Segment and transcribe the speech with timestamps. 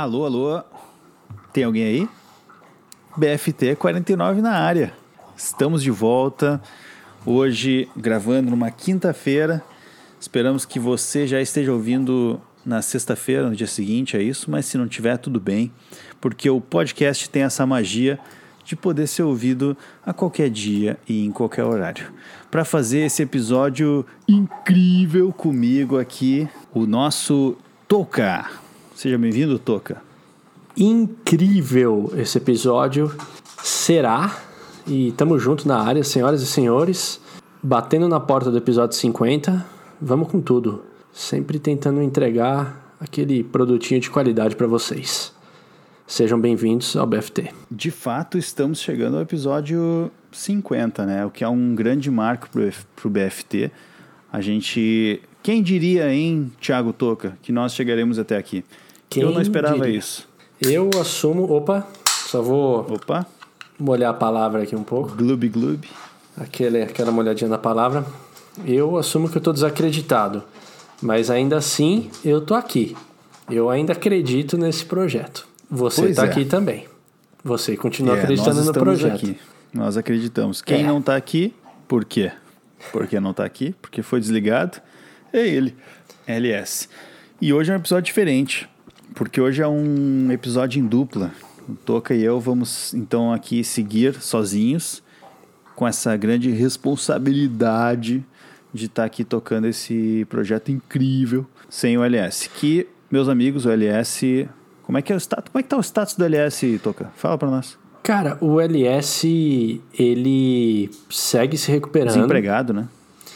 [0.00, 0.62] Alô, alô.
[1.52, 2.08] Tem alguém aí?
[3.16, 4.92] BFT 49 na área.
[5.36, 6.62] Estamos de volta.
[7.26, 9.60] Hoje gravando numa quinta-feira.
[10.20, 14.78] Esperamos que você já esteja ouvindo na sexta-feira, no dia seguinte, é isso, mas se
[14.78, 15.72] não tiver, tudo bem,
[16.20, 18.20] porque o podcast tem essa magia
[18.64, 22.12] de poder ser ouvido a qualquer dia e em qualquer horário.
[22.52, 27.56] Para fazer esse episódio incrível comigo aqui, o nosso
[27.88, 28.67] Toca.
[28.98, 30.02] Seja bem-vindo, Toca.
[30.76, 33.14] Incrível esse episódio
[33.62, 34.36] será.
[34.88, 37.20] E tamo junto na área, senhoras e senhores.
[37.62, 39.64] Batendo na porta do episódio 50.
[40.02, 40.82] Vamos com tudo.
[41.12, 45.32] Sempre tentando entregar aquele produtinho de qualidade para vocês.
[46.04, 47.52] Sejam bem-vindos ao BFT.
[47.70, 51.24] De fato, estamos chegando ao episódio 50, né?
[51.24, 52.62] O que é um grande marco para
[53.04, 53.70] o BFT.
[54.32, 55.22] A gente.
[55.40, 58.64] Quem diria, hein, Thiago Toca, que nós chegaremos até aqui?
[59.08, 59.96] Quem Eu não esperava diria?
[59.98, 60.28] isso.
[60.60, 61.50] Eu assumo.
[61.52, 63.26] Opa, só vou Opa,
[63.78, 65.14] molhar a palavra aqui um pouco.
[65.14, 65.88] gloob gloob.
[66.36, 68.04] Aquele, aquela molhadinha na palavra.
[68.66, 70.42] Eu assumo que eu tô desacreditado.
[71.00, 72.96] Mas ainda assim, eu tô aqui.
[73.48, 75.46] Eu ainda acredito nesse projeto.
[75.70, 76.28] Você Pois tá é.
[76.28, 76.86] aqui também.
[77.44, 79.14] Você continua É, acreditando no projeto.
[79.14, 79.38] aqui.
[79.72, 80.60] Nós acreditamos.
[80.60, 80.86] Quem É.
[80.86, 81.54] não está aqui,
[81.86, 82.32] por quê?
[82.92, 84.78] Porque não está aqui, porque foi desligado,
[85.32, 85.74] é ele,
[86.26, 86.88] LS.
[87.40, 88.68] E hoje é um episódio diferente,
[89.14, 91.32] porque hoje é um episódio em dupla.
[91.68, 95.02] O Toca e eu vamos então aqui seguir sozinhos,
[95.76, 98.24] com essa grande responsabilidade
[98.72, 102.48] de estar aqui tocando esse projeto incrível sem o LS.
[102.48, 104.48] Que, meus amigos, o LS.
[104.82, 105.50] Como é que é o status?
[105.52, 107.10] Como é que tá o status do LS, Toca?
[107.14, 107.78] Fala para nós.
[108.02, 112.14] Cara, o LS, ele segue se recuperando.
[112.14, 112.88] Desempregado, né?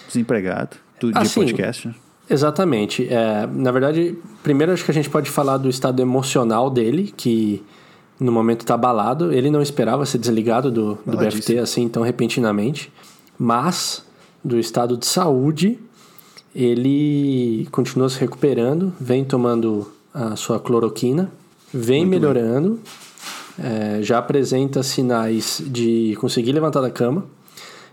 [0.07, 1.95] Desempregado do, de Assim, podcast.
[2.29, 3.07] Exatamente.
[3.09, 7.63] É, na verdade, primeiro acho que a gente pode falar do estado emocional dele, que
[8.19, 9.33] no momento está abalado.
[9.33, 12.93] Ele não esperava ser desligado do, do BFT assim tão repentinamente.
[13.39, 14.05] Mas,
[14.43, 15.79] do estado de saúde,
[16.55, 21.31] ele continua se recuperando, vem tomando a sua cloroquina,
[21.73, 22.79] vem melhorando,
[23.59, 27.25] é, já apresenta sinais de conseguir levantar da cama.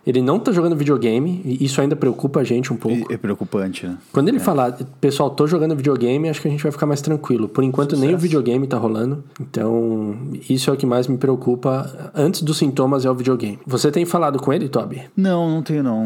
[0.07, 3.11] Ele não está jogando videogame, e isso ainda preocupa a gente um pouco.
[3.11, 3.97] É preocupante, né?
[4.11, 7.47] Quando ele falar, pessoal, tô jogando videogame, acho que a gente vai ficar mais tranquilo.
[7.47, 8.21] Por enquanto, nem o Sucesso.
[8.23, 9.23] videogame tá rolando.
[9.39, 10.15] Então,
[10.49, 12.11] isso é o que mais me preocupa.
[12.15, 13.59] Antes dos sintomas é o videogame.
[13.67, 15.03] Você tem falado com ele, Toby?
[15.15, 16.05] Não, não tenho não.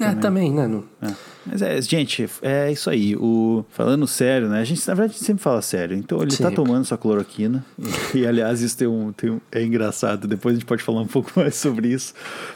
[0.00, 0.66] É, é também, né?
[0.66, 1.12] Não- É.
[1.50, 3.16] Mas é, gente, é isso aí.
[3.16, 4.60] O, falando sério, né?
[4.60, 5.96] A gente, na verdade, a gente sempre fala sério.
[5.96, 6.54] Então ele tá Sempre.
[6.54, 7.64] tomando sua cloroquina.
[8.14, 10.26] E, aliás, isso tem um, tem um- é engraçado.
[10.28, 12.14] Depois a gente pode falar um pouco mais sobre isso.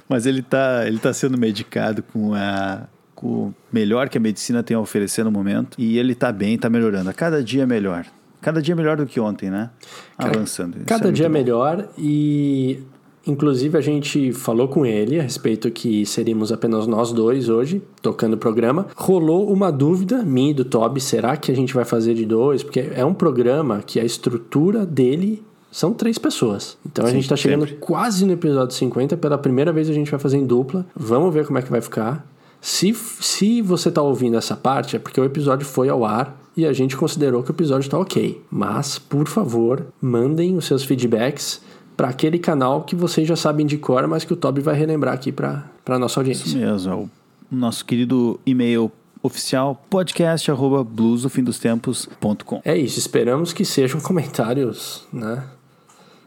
[0.09, 2.87] Mas ele tá, ele tá sendo medicado com a.
[3.15, 5.77] Com o melhor que a medicina tem a oferecer no momento.
[5.81, 7.09] E ele tá bem, tá melhorando.
[7.11, 8.05] A cada dia é melhor.
[8.41, 9.71] Cada dia é melhor do que ontem, né?
[10.19, 10.77] Avançando.
[10.77, 11.33] Isso Cada é dia é bom.
[11.33, 12.81] melhor e,
[13.27, 18.35] inclusive, a gente falou com ele a respeito que seríamos apenas nós dois hoje, tocando
[18.35, 18.87] o programa.
[18.97, 22.63] Rolou uma dúvida minha e do Toby, será que a gente vai fazer de dois?
[22.63, 26.77] Porque é um programa que a estrutura dele são três pessoas.
[26.87, 27.77] Então a Sim, gente tá chegando sempre.
[27.81, 30.87] quase no episódio 50, pela primeira vez a gente vai fazer em dupla.
[30.95, 32.25] Vamos ver como é que vai ficar.
[32.61, 36.65] Se, se você tá ouvindo essa parte, é porque o episódio foi ao ar e
[36.65, 38.41] a gente considerou que o episódio tá ok.
[38.51, 41.61] Mas, por favor, mandem os seus feedbacks
[41.97, 45.15] para aquele canal que vocês já sabem de cor, mas que o Toby vai relembrar
[45.15, 46.71] aqui para para nossa Isso audiência.
[46.71, 47.11] mesmo, é o
[47.51, 48.91] nosso querido e-mail
[49.23, 52.61] oficial podcast arroba bluesofindostempos.com.
[52.65, 55.45] É isso, esperamos que sejam comentários, né?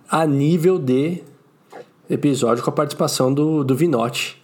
[0.09, 1.23] A nível de
[2.09, 4.41] episódio com a participação do, do Vinote,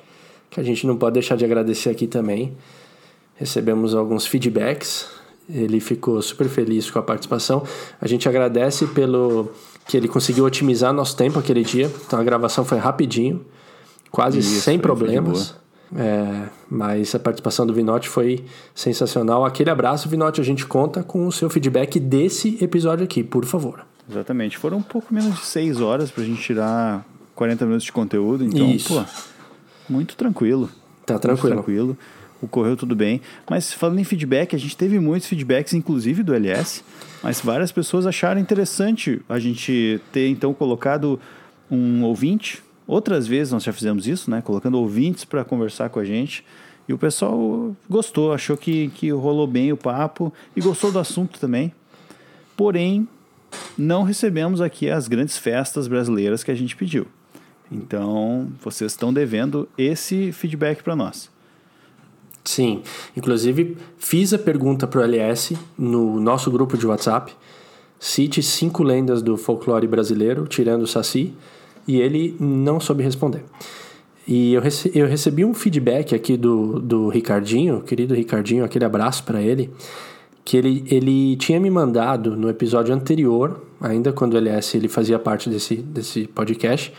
[0.50, 2.56] que a gente não pode deixar de agradecer aqui também.
[3.36, 5.08] Recebemos alguns feedbacks,
[5.50, 7.64] ele ficou super feliz com a participação.
[8.00, 9.52] A gente agradece pelo
[9.86, 13.46] que ele conseguiu otimizar nosso tempo aquele dia, então a gravação foi rapidinho,
[14.12, 15.56] quase Isso, sem problemas.
[15.96, 18.44] É, mas a participação do Vinote foi
[18.74, 19.46] sensacional.
[19.46, 20.42] Aquele abraço, Vinote.
[20.42, 23.86] A gente conta com o seu feedback desse episódio aqui, por favor.
[24.10, 24.58] Exatamente.
[24.58, 27.06] Foram um pouco menos de seis horas pra gente tirar
[27.36, 28.44] 40 minutos de conteúdo.
[28.44, 28.94] Então, Isso.
[28.94, 29.06] pô,
[29.88, 30.70] muito tranquilo.
[31.06, 31.98] Tá Muito tranquilo.
[32.44, 33.22] Ocorreu tudo bem.
[33.50, 36.84] Mas falando em feedback, a gente teve muitos feedbacks, inclusive do LS.
[37.24, 41.18] Mas várias pessoas acharam interessante a gente ter, então, colocado
[41.72, 42.62] um ouvinte.
[42.86, 44.42] Outras vezes nós já fizemos isso, né?
[44.42, 46.44] Colocando ouvintes para conversar com a gente.
[46.86, 51.40] E o pessoal gostou, achou que, que rolou bem o papo e gostou do assunto
[51.40, 51.74] também.
[52.58, 53.08] Porém,
[53.78, 57.08] não recebemos aqui as grandes festas brasileiras que a gente pediu.
[57.72, 61.32] Então, vocês estão devendo esse feedback para nós.
[62.44, 62.82] Sim.
[63.16, 67.34] Inclusive, fiz a pergunta pro LS no nosso grupo de WhatsApp
[68.04, 71.34] cite cinco lendas do folclore brasileiro, tirando o Saci,
[71.88, 73.46] e ele não soube responder.
[74.28, 79.24] E eu, rece eu recebi um feedback aqui do, do Ricardinho, querido Ricardinho, aquele abraço
[79.24, 79.70] para ele,
[80.44, 85.18] que ele, ele tinha me mandado no episódio anterior, ainda quando o LS ele fazia
[85.18, 86.94] parte desse, desse podcast,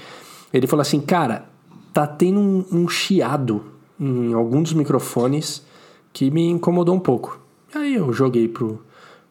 [0.55, 1.50] ele falou assim, cara,
[1.93, 3.62] tá tendo um, um chiado
[3.99, 5.64] em alguns microfones
[6.12, 7.41] que me incomodou um pouco.
[7.75, 8.81] Aí eu joguei pro,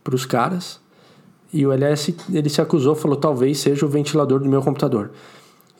[0.04, 0.80] pros caras
[1.51, 5.12] e o LS ele se acusou, falou talvez seja o ventilador do meu computador.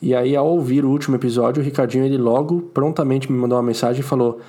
[0.00, 3.64] E aí ao ouvir o último episódio, o Ricardinho ele logo prontamente me mandou uma
[3.64, 4.40] mensagem e falou: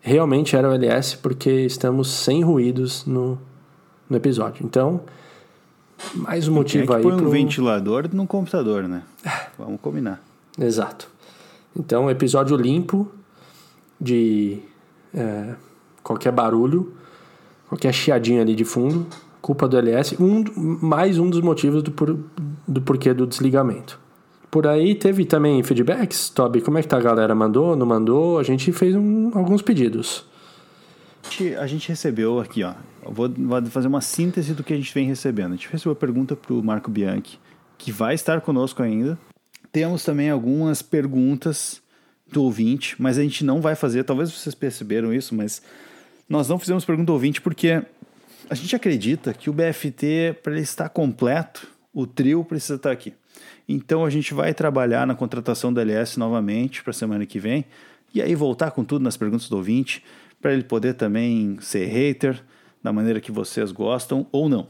[0.00, 3.38] "Realmente era o LS porque estamos sem ruídos no
[4.08, 4.64] no episódio".
[4.64, 5.00] Então,
[6.14, 7.30] mais um motivo é aí põe um pro...
[7.30, 9.02] ventilador no computador, né?
[9.58, 10.22] Vamos combinar.
[10.58, 11.08] Exato.
[11.76, 13.08] Então, episódio limpo
[14.04, 14.58] de
[15.14, 15.54] é,
[16.02, 16.92] qualquer barulho,
[17.66, 19.06] qualquer chiadinho ali de fundo,
[19.40, 22.18] culpa do LS, um, mais um dos motivos do, por,
[22.68, 23.98] do porquê do desligamento.
[24.50, 26.60] Por aí teve também feedbacks, Toby?
[26.60, 27.34] Como é que tá a galera?
[27.34, 28.38] Mandou, não mandou?
[28.38, 30.24] A gente fez um, alguns pedidos.
[31.24, 32.74] A gente, a gente recebeu aqui, ó.
[33.10, 35.54] Vou, vou fazer uma síntese do que a gente vem recebendo.
[35.54, 37.40] A gente recebeu a pergunta pro Marco Bianchi,
[37.76, 39.18] que vai estar conosco ainda.
[39.72, 41.82] Temos também algumas perguntas
[42.30, 45.62] do ouvinte, mas a gente não vai fazer, talvez vocês perceberam isso, mas
[46.28, 47.82] nós não fizemos pergunta do ouvinte porque
[48.48, 53.14] a gente acredita que o BFT, para ele estar completo, o trio precisa estar aqui.
[53.68, 57.64] Então a gente vai trabalhar na contratação do LS novamente para semana que vem
[58.14, 60.02] e aí voltar com tudo nas perguntas do ouvinte
[60.40, 62.42] para ele poder também ser hater
[62.82, 64.68] da maneira que vocês gostam ou não.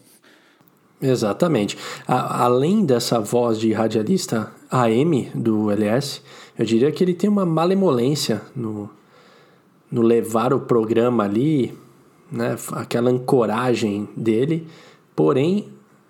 [1.04, 1.76] Exatamente.
[2.08, 6.22] A, além dessa voz de radialista AM do LS,
[6.58, 8.88] eu diria que ele tem uma malemolência no,
[9.90, 11.76] no levar o programa ali,
[12.32, 14.66] né, aquela ancoragem dele.
[15.14, 15.68] Porém,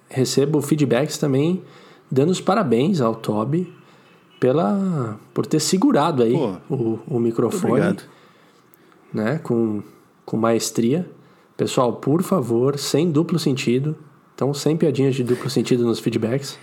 [0.08, 1.62] recebo feedbacks também
[2.10, 3.72] dando os parabéns ao Toby
[4.38, 7.96] pela por ter segurado aí Pô, o, o microfone,
[9.12, 9.82] né, com,
[10.24, 11.10] com maestria.
[11.56, 13.96] Pessoal, por favor, sem duplo sentido.
[14.34, 16.58] Então, sem piadinhas de duplo sentido nos feedbacks.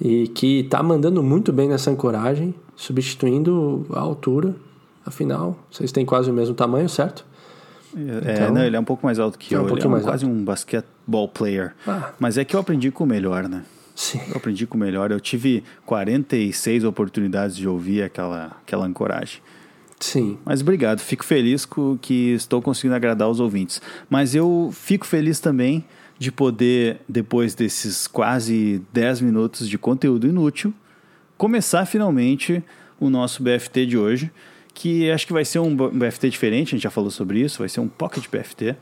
[0.00, 4.54] E que tá mandando muito bem nessa ancoragem, substituindo a altura.
[5.06, 7.24] Afinal, vocês têm quase o mesmo tamanho, certo?
[7.96, 9.62] É, então, não, ele é um pouco mais alto que é eu.
[9.62, 10.36] Um ele é um, quase alto.
[10.36, 11.74] um basquetebol player.
[11.86, 12.12] Ah.
[12.18, 13.62] Mas é que eu aprendi com o melhor, né?
[13.94, 14.20] Sim.
[14.28, 15.12] Eu aprendi com o melhor.
[15.12, 19.40] Eu tive 46 oportunidades de ouvir aquela, aquela ancoragem.
[20.00, 20.38] Sim.
[20.44, 23.80] Mas obrigado, fico feliz com que estou conseguindo agradar os ouvintes.
[24.10, 25.84] Mas eu fico feliz também
[26.18, 30.72] de poder, depois desses quase 10 minutos de conteúdo inútil,
[31.36, 32.62] começar finalmente
[33.00, 34.30] o nosso BFT de hoje,
[34.72, 37.68] que acho que vai ser um BFT diferente, a gente já falou sobre isso, vai
[37.68, 38.76] ser um Pocket BFT,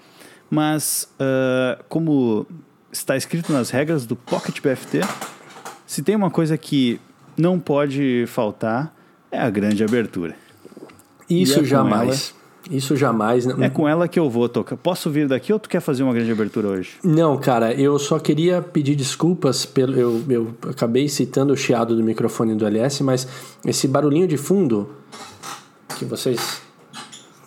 [0.51, 2.47] mas uh, como
[2.91, 5.01] está escrito nas regras do Pocket BFT,
[5.87, 7.01] se tem uma coisa que
[7.37, 8.95] não pode faltar,
[9.31, 10.37] é a grande abertura.
[11.29, 12.35] Isso é jamais.
[12.73, 13.47] Isso jamais.
[13.47, 14.79] É com ela que eu vou tocar.
[14.79, 16.93] Posso vir daqui ou tu quer fazer uma grande abertura hoje?
[17.05, 19.95] Não, cara, eu só queria pedir desculpas pelo.
[19.95, 23.29] Eu, eu acabei citando o chiado do microfone do LS, mas
[23.63, 24.89] esse barulhinho de fundo
[25.99, 26.63] que vocês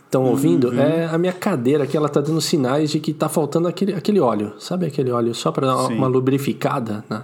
[0.06, 0.80] estão ouvindo uhum.
[0.80, 4.20] é a minha cadeira que ela tá dando sinais de que tá faltando aquele, aquele
[4.20, 4.54] óleo.
[4.60, 7.24] Sabe aquele óleo só para dar uma, uma lubrificada, né?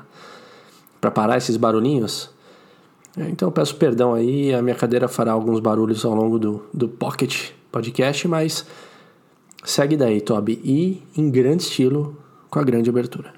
[1.00, 2.32] Para parar esses barulhinhos?
[3.16, 6.88] Então eu peço perdão aí, a minha cadeira fará alguns barulhos ao longo do, do
[6.88, 8.66] Pocket podcast, mas
[9.63, 10.60] segue daí, Toby.
[10.63, 13.34] E em grande estilo, com a grande abertura.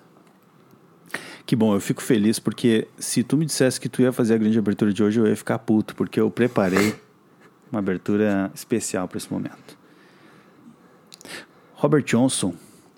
[1.45, 4.37] Que bom, eu fico feliz porque se tu me dissesse que tu ia fazer a
[4.37, 6.95] grande abertura de hoje, eu ia ficar puto, porque eu preparei
[7.71, 9.77] uma abertura especial para esse momento.
[11.73, 12.53] Robert Johnson,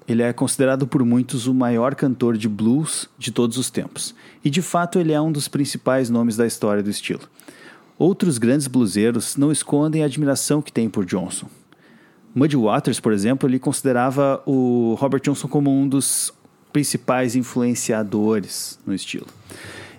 [0.07, 4.13] ele é considerado por muitos o maior cantor de blues de todos os tempos,
[4.43, 7.27] e de fato ele é um dos principais nomes da história do estilo.
[7.97, 11.47] Outros grandes bluseiros não escondem a admiração que têm por Johnson.
[12.33, 16.33] Muddy Waters, por exemplo, ele considerava o Robert Johnson como um dos
[16.73, 19.27] principais influenciadores no estilo.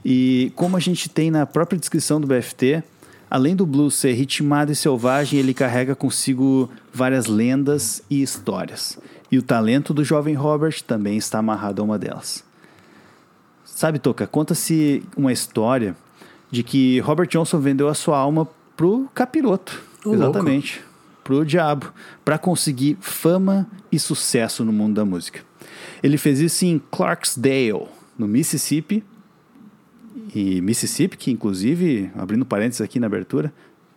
[0.04, 2.82] E como a gente tem na própria descrição do BFT,
[3.30, 8.98] além do blues ser ritmado e selvagem, ele carrega consigo várias lendas e histórias.
[9.32, 12.44] E o talento do jovem Robert também está amarrado a uma delas.
[13.64, 15.96] Sabe, Toca, conta-se uma história
[16.56, 19.82] de que Robert Johnson vendeu a sua alma pro capiroto.
[20.06, 20.78] Exatamente.
[20.78, 20.96] Louco.
[21.22, 21.92] Pro diabo.
[22.24, 25.40] para conseguir fama e sucesso no mundo da música.
[26.02, 29.04] Ele fez isso em Clarksdale, no Mississippi.
[30.34, 33.52] E Mississippi, que inclusive, abrindo parênteses aqui na abertura,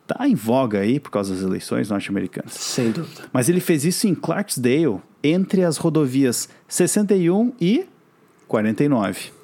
[0.06, 2.54] tá em voga aí por causa das eleições norte-americanas.
[2.54, 3.22] Sem dúvida.
[3.32, 7.86] Mas ele fez isso em Clarksdale, entre as rodovias 61 e
[8.48, 9.39] 49.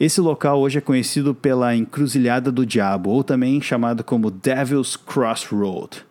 [0.00, 6.06] Esse local hoje é conhecido pela Encruzilhada do Diabo, ou também chamado como Devil's Crossroad.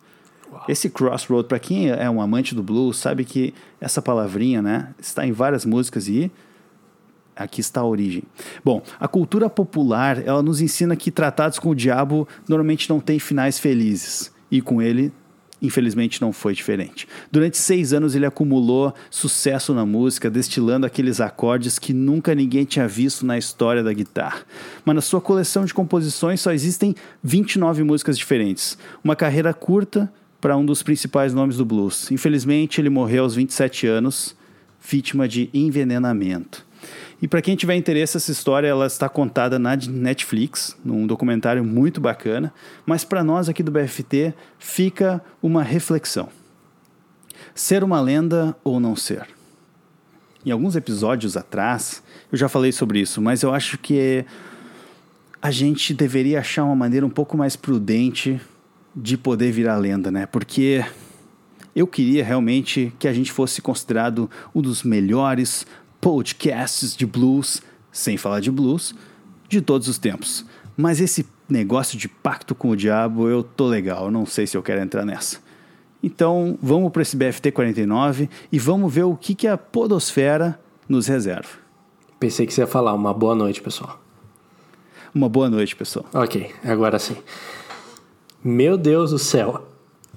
[0.67, 5.25] Esse crossroad, para quem é um amante do blues, sabe que essa palavrinha, né, está
[5.25, 6.31] em várias músicas e
[7.36, 8.22] aqui está a origem.
[8.63, 13.17] Bom, a cultura popular, ela nos ensina que tratados com o diabo normalmente não têm
[13.17, 14.31] finais felizes.
[14.51, 15.12] E com ele
[15.62, 17.08] Infelizmente não foi diferente.
[17.32, 22.88] Durante seis anos ele acumulou sucesso na música, destilando aqueles acordes que nunca ninguém tinha
[22.88, 24.42] visto na história da guitarra.
[24.86, 28.78] Mas na sua coleção de composições só existem 29 músicas diferentes.
[29.04, 32.10] Uma carreira curta para um dos principais nomes do blues.
[32.12, 34.36] Infelizmente ele morreu aos 27 anos,
[34.82, 36.68] vítima de envenenamento.
[37.21, 41.99] E para quem tiver interesse, essa história ela está contada na Netflix, num documentário muito
[41.99, 42.53] bacana.
[42.85, 46.29] Mas para nós aqui do BFT fica uma reflexão:
[47.53, 49.27] ser uma lenda ou não ser?
[50.45, 54.25] Em alguns episódios atrás eu já falei sobre isso, mas eu acho que
[55.41, 58.39] a gente deveria achar uma maneira um pouco mais prudente
[58.95, 60.25] de poder virar lenda, né?
[60.25, 60.83] Porque
[61.75, 65.65] eu queria realmente que a gente fosse considerado um dos melhores
[66.01, 68.94] podcasts de blues, sem falar de blues,
[69.48, 70.46] de todos os tempos.
[70.77, 74.63] Mas esse negócio de pacto com o diabo, eu tô legal, não sei se eu
[74.63, 75.39] quero entrar nessa.
[76.01, 81.08] Então, vamos para esse BFT 49 e vamos ver o que, que a podosfera nos
[81.08, 81.50] reserva.
[82.20, 84.00] Pensei que você ia falar uma boa noite, pessoal.
[85.13, 86.06] Uma boa noite, pessoal.
[86.13, 87.18] Ok, agora sim.
[88.44, 89.68] Meu Deus do céu.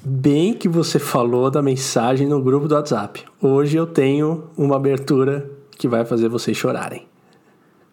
[0.04, 3.24] Bem que você falou da mensagem no grupo do WhatsApp.
[3.40, 5.50] Hoje eu tenho uma abertura
[5.82, 7.08] que vai fazer vocês chorarem.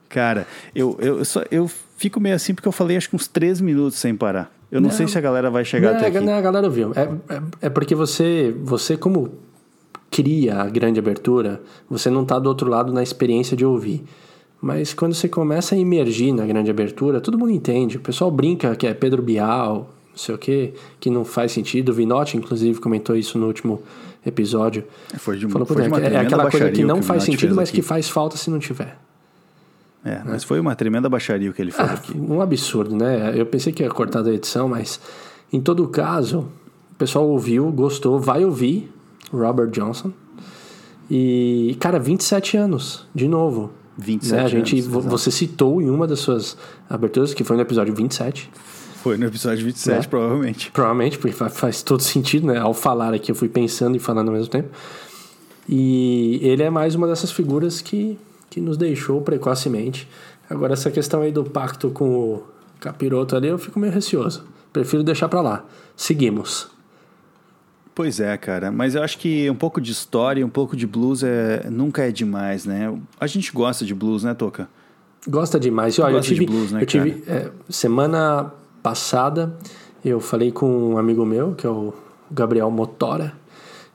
[0.07, 1.67] Cara, eu, eu, só, eu
[1.97, 4.51] fico meio assim porque eu falei acho que uns três minutos sem parar.
[4.71, 6.19] Eu não, não sei se a galera vai chegar não, até aqui.
[6.19, 6.91] Não, a galera ouviu.
[6.95, 7.01] É,
[7.33, 9.31] é, é, porque você, você, como
[10.11, 14.03] cria a grande abertura, você não está do outro lado na experiência de ouvir.
[14.61, 17.97] Mas quando você começa a emergir na grande abertura, todo mundo entende.
[17.97, 21.89] O pessoal brinca que é Pedro Bial, não sei o quê, que não faz sentido.
[21.89, 23.81] O Vinotti, inclusive, comentou isso no último
[24.25, 24.83] episódio.
[25.17, 27.55] Foi de, Falou, foi de uma é, é aquela coisa que não que faz sentido,
[27.55, 27.77] mas aqui.
[27.77, 28.97] que faz falta se não tiver.
[30.03, 32.17] É, mas foi uma tremenda baixaria o que ele fez ah, aqui.
[32.17, 33.33] Um absurdo, né?
[33.35, 34.99] Eu pensei que ia cortar da edição, mas
[35.51, 36.47] em todo caso,
[36.91, 38.91] o pessoal ouviu, gostou, vai ouvir
[39.31, 40.11] Robert Johnson.
[41.09, 43.71] E, cara, 27 anos, de novo.
[43.97, 44.43] 27 né?
[44.43, 46.55] A gente, anos, você citou em uma das suas
[46.89, 48.49] aberturas, que foi no episódio 27.
[49.01, 50.09] Foi no episódio 27, É.
[50.09, 50.71] provavelmente.
[50.71, 52.57] Provavelmente, porque fa- faz todo sentido, né?
[52.59, 54.69] Ao falar aqui, eu fui pensando e falando ao mesmo tempo.
[55.67, 58.17] E ele é mais uma dessas figuras que,
[58.49, 60.07] que nos deixou precocemente.
[60.49, 62.43] Agora, essa questão aí do pacto com o
[62.79, 64.43] capiroto ali, eu fico meio receoso.
[64.73, 65.63] Prefiro deixar pra lá.
[65.95, 66.67] Seguimos.
[67.93, 68.71] Pois é, cara.
[68.71, 72.11] Mas eu acho que um pouco de história, um pouco de blues é, nunca é
[72.11, 72.93] demais, né?
[73.19, 74.69] A gente gosta de blues, né, Toca?
[75.27, 75.99] Gosta demais.
[75.99, 78.53] Olha, eu Gosta de tive, blues, né, eu tive é, semana
[78.89, 79.55] passada
[80.03, 81.93] eu falei com um amigo meu, que é o
[82.31, 83.33] Gabriel Motora,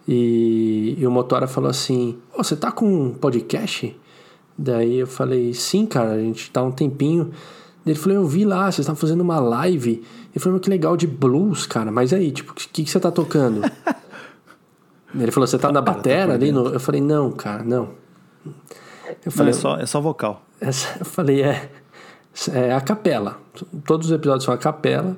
[0.07, 3.99] e, e o Motora falou assim: "Ô, você tá com um podcast?
[4.57, 7.33] Daí eu falei: sim, cara, a gente tá um tempinho.
[7.85, 10.05] Ele falou: eu vi lá, vocês estavam fazendo uma live.
[10.33, 13.11] Ele falou: que legal de blues, cara, mas aí, tipo, o que, que você tá
[13.11, 13.63] tocando?
[15.19, 16.53] Ele falou: você tá na tá batera ali?
[16.53, 16.69] No...
[16.69, 17.89] Eu falei: não, cara, não.
[18.45, 20.43] Eu Não, falei, é, só, é só vocal.
[20.61, 21.71] eu falei, é,
[22.53, 23.38] é a capela.
[23.87, 25.17] Todos os episódios são a capela.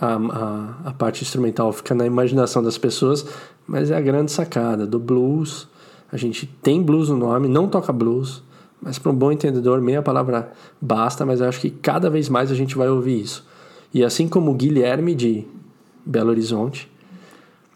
[0.00, 3.24] A, a, a parte instrumental fica na imaginação das pessoas,
[3.66, 5.68] mas é a grande sacada do blues.
[6.10, 8.42] A gente tem blues no nome, não toca blues,
[8.80, 12.50] mas para um bom entendedor, meia palavra basta, mas eu acho que cada vez mais
[12.50, 13.46] a gente vai ouvir isso.
[13.92, 15.46] E assim como o Guilherme de
[16.04, 16.90] Belo Horizonte,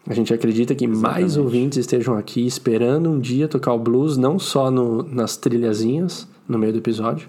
[0.06, 1.38] a gente acredita que mais Exatamente.
[1.38, 6.58] ouvintes estejam aqui esperando um dia tocar o blues, não só no, nas trilhazinhas no
[6.58, 7.28] meio do episódio,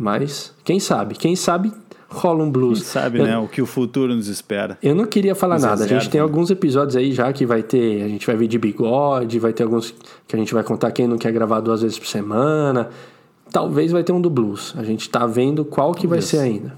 [0.00, 1.14] mas quem sabe?
[1.14, 1.70] Quem sabe
[2.08, 2.78] rola um blues.
[2.78, 3.38] Quem sabe, eu, né?
[3.38, 4.78] O que o futuro nos espera.
[4.82, 5.84] Eu não queria falar Nos nada.
[5.84, 6.22] A gente tem né?
[6.22, 8.02] alguns episódios aí já que vai ter.
[8.02, 9.94] A gente vai ver de bigode, vai ter alguns
[10.26, 12.88] que a gente vai contar quem não quer gravar duas vezes por semana.
[13.52, 14.74] Talvez vai ter um do blues.
[14.76, 16.24] A gente tá vendo qual que vai Talvez.
[16.24, 16.76] ser ainda.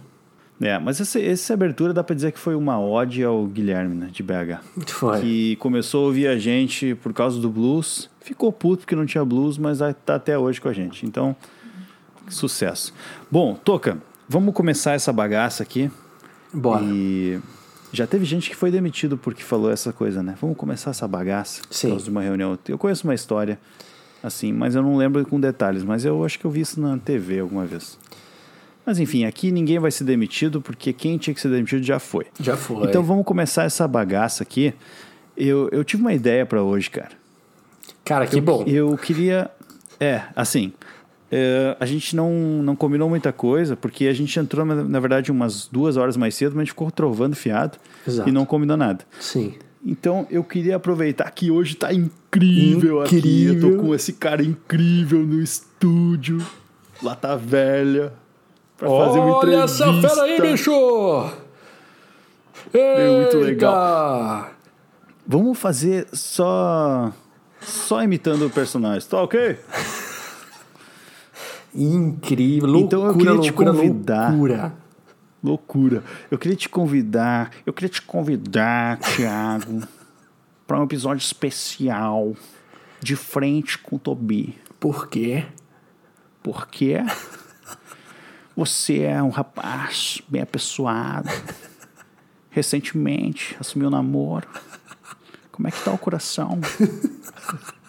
[0.61, 4.09] É, mas essa, essa abertura dá pra dizer que foi uma ode ao Guilherme, né?
[4.13, 4.61] De BH.
[4.87, 5.21] Foi.
[5.21, 8.09] Que começou a ouvir a gente por causa do blues.
[8.21, 11.05] Ficou puto porque não tinha blues, mas tá até hoje com a gente.
[11.05, 11.35] Então,
[12.35, 12.93] sucesso.
[13.31, 13.99] Bom, Toca,
[14.29, 15.91] vamos começar essa bagaça aqui.
[16.53, 16.83] Bora.
[16.85, 17.41] E
[17.93, 20.35] já teve gente que foi demitido porque falou essa coisa, né?
[20.41, 21.89] Vamos começar essa bagaça Sim.
[21.89, 22.59] por causa de uma reunião.
[22.69, 23.59] Eu conheço uma história
[24.23, 26.97] assim, mas eu não lembro com detalhes, mas eu acho que eu vi isso na
[26.97, 27.99] TV alguma vez.
[28.85, 32.27] Mas enfim, aqui ninguém vai ser demitido porque quem tinha que ser demitido já foi.
[32.41, 32.89] Já foi.
[32.89, 34.75] Então vamos começar essa bagaça aqui.
[35.37, 37.11] Eu, eu tive uma ideia pra hoje, cara.
[38.05, 38.65] Cara, que eu, bom.
[38.67, 39.51] Eu queria.
[40.01, 40.73] É, assim.
[41.35, 42.31] É, a gente não,
[42.63, 46.35] não combinou muita coisa, porque a gente entrou, na, na verdade, umas duas horas mais
[46.35, 48.29] cedo, mas a gente ficou trovando fiado Exato.
[48.29, 49.03] e não combinou nada.
[49.19, 49.55] Sim.
[49.85, 53.15] Então eu queria aproveitar que hoje tá incrível, aqui.
[53.17, 53.77] Eu Incrível.
[53.79, 56.47] tô com esse cara incrível no estúdio.
[57.03, 58.13] Lá tá velha.
[58.77, 59.85] Pra fazer uma Olha entrevista.
[59.85, 61.33] essa fera aí, bicho!
[62.75, 64.51] É muito legal.
[65.27, 67.11] Vamos fazer só.
[67.61, 69.57] Só imitando o personagem, tá ok?
[71.75, 74.31] Incrível, loucura, Então eu queria te convidar.
[74.31, 74.75] loucura.
[75.43, 76.05] Loucura.
[76.31, 77.51] Eu queria te convidar.
[77.67, 79.83] Eu queria te convidar, Thiago,
[80.67, 82.35] para um episódio especial
[83.01, 84.57] de frente com o Tobi.
[84.79, 85.45] Por quê?
[86.43, 86.99] Porque
[88.57, 91.29] você é um rapaz bem apessoado.
[92.51, 94.47] Recentemente assumiu um namoro.
[95.51, 96.61] Como é que tá o coração?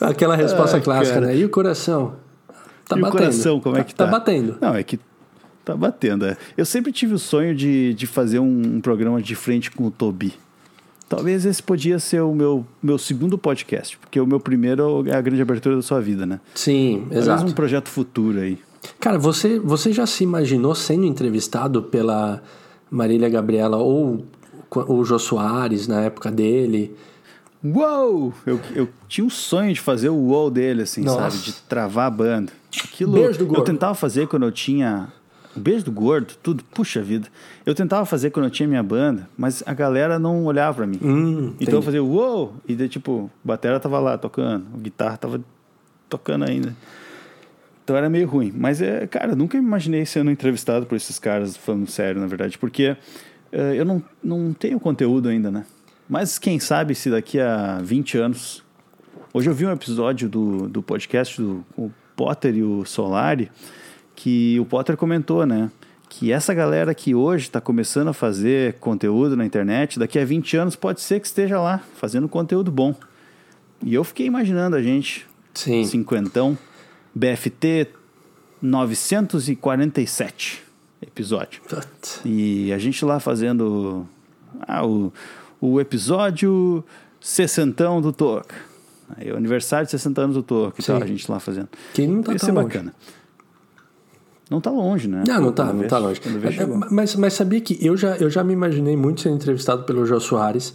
[0.00, 1.26] Aquela resposta Ai, clássica, cara.
[1.26, 1.36] né?
[1.36, 2.14] E o coração?
[2.88, 3.06] Tá e batendo.
[3.06, 4.04] o coração, como é que tá?
[4.04, 4.56] Tá batendo.
[4.60, 4.98] Não, é que
[5.64, 6.24] tá batendo.
[6.24, 6.36] é.
[6.56, 9.90] Eu sempre tive o sonho de, de fazer um, um programa de frente com o
[9.90, 10.34] Tobi.
[11.08, 15.20] Talvez esse podia ser o meu, meu segundo podcast, porque o meu primeiro é a
[15.20, 16.38] grande abertura da sua vida, né?
[16.54, 17.46] Sim, Talvez exato.
[17.46, 18.58] um projeto futuro aí.
[19.00, 22.42] Cara, você, você já se imaginou sendo entrevistado pela
[22.90, 24.24] Marília Gabriela ou
[24.70, 26.94] o Jô Soares na época dele?
[27.64, 28.32] Uou!
[28.46, 31.30] Eu, eu tinha um sonho de fazer o uou dele, assim, Nossa.
[31.30, 31.42] sabe?
[31.42, 32.52] De travar a banda.
[32.84, 33.64] Aquilo Beijo do eu gordo.
[33.64, 35.08] tentava fazer quando eu tinha.
[35.56, 37.26] O beijo do gordo, tudo, puxa vida.
[37.66, 41.00] Eu tentava fazer quando eu tinha minha banda, mas a galera não olhava pra mim.
[41.02, 41.72] Hum, então entendi.
[41.72, 42.54] eu fazia uou!
[42.68, 45.40] E daí, tipo, a batera tava lá tocando, a guitarra tava
[46.08, 46.76] tocando ainda.
[47.82, 48.52] Então era meio ruim.
[48.54, 52.56] Mas, é, cara, eu nunca imaginei sendo entrevistado por esses caras, falando sério, na verdade,
[52.56, 52.96] porque
[53.50, 55.64] eh, eu não, não tenho conteúdo ainda, né?
[56.08, 58.64] Mas quem sabe se daqui a 20 anos.
[59.32, 63.52] Hoje eu vi um episódio do, do podcast do o Potter e o Solari,
[64.16, 65.70] que o Potter comentou, né?
[66.08, 70.56] Que essa galera que hoje está começando a fazer conteúdo na internet, daqui a 20
[70.56, 72.94] anos pode ser que esteja lá, fazendo conteúdo bom.
[73.84, 75.84] E eu fiquei imaginando a gente, Sim.
[75.84, 76.56] cinquentão,
[77.14, 77.88] BFT
[78.62, 80.62] 947
[81.02, 81.60] episódio.
[82.24, 84.06] E a gente lá fazendo
[84.62, 85.12] ah, o,
[85.60, 86.84] o episódio
[87.20, 88.54] sessentão do Toca.
[89.16, 90.92] Aí o aniversário de 60 anos do e Sim.
[90.92, 91.68] tal, a gente lá fazendo.
[91.94, 92.66] Que não tá Ia tão ser longe.
[92.66, 92.94] bacana.
[94.50, 95.24] Não tá longe, né?
[95.26, 96.20] Não, não tá, não vê- tá longe.
[96.42, 96.80] É, chegou.
[96.90, 100.18] Mas, mas sabia que eu já, eu já me imaginei muito sendo entrevistado pelo Jô
[100.20, 100.74] Soares.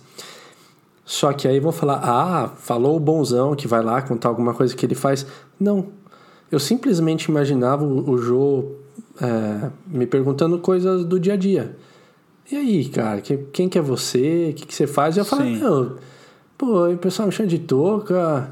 [1.05, 4.75] Só que aí vão falar, ah, falou o bonzão que vai lá contar alguma coisa
[4.75, 5.25] que ele faz.
[5.59, 5.87] Não.
[6.51, 8.73] Eu simplesmente imaginava o, o Jô
[9.19, 11.75] é, me perguntando coisas do dia a dia.
[12.53, 14.49] E aí, cara, quem, quem que é você?
[14.51, 15.15] O que, que você faz?
[15.15, 15.57] E eu Sim.
[15.57, 15.95] não,
[16.55, 18.51] pô, o pessoal me chama de touca,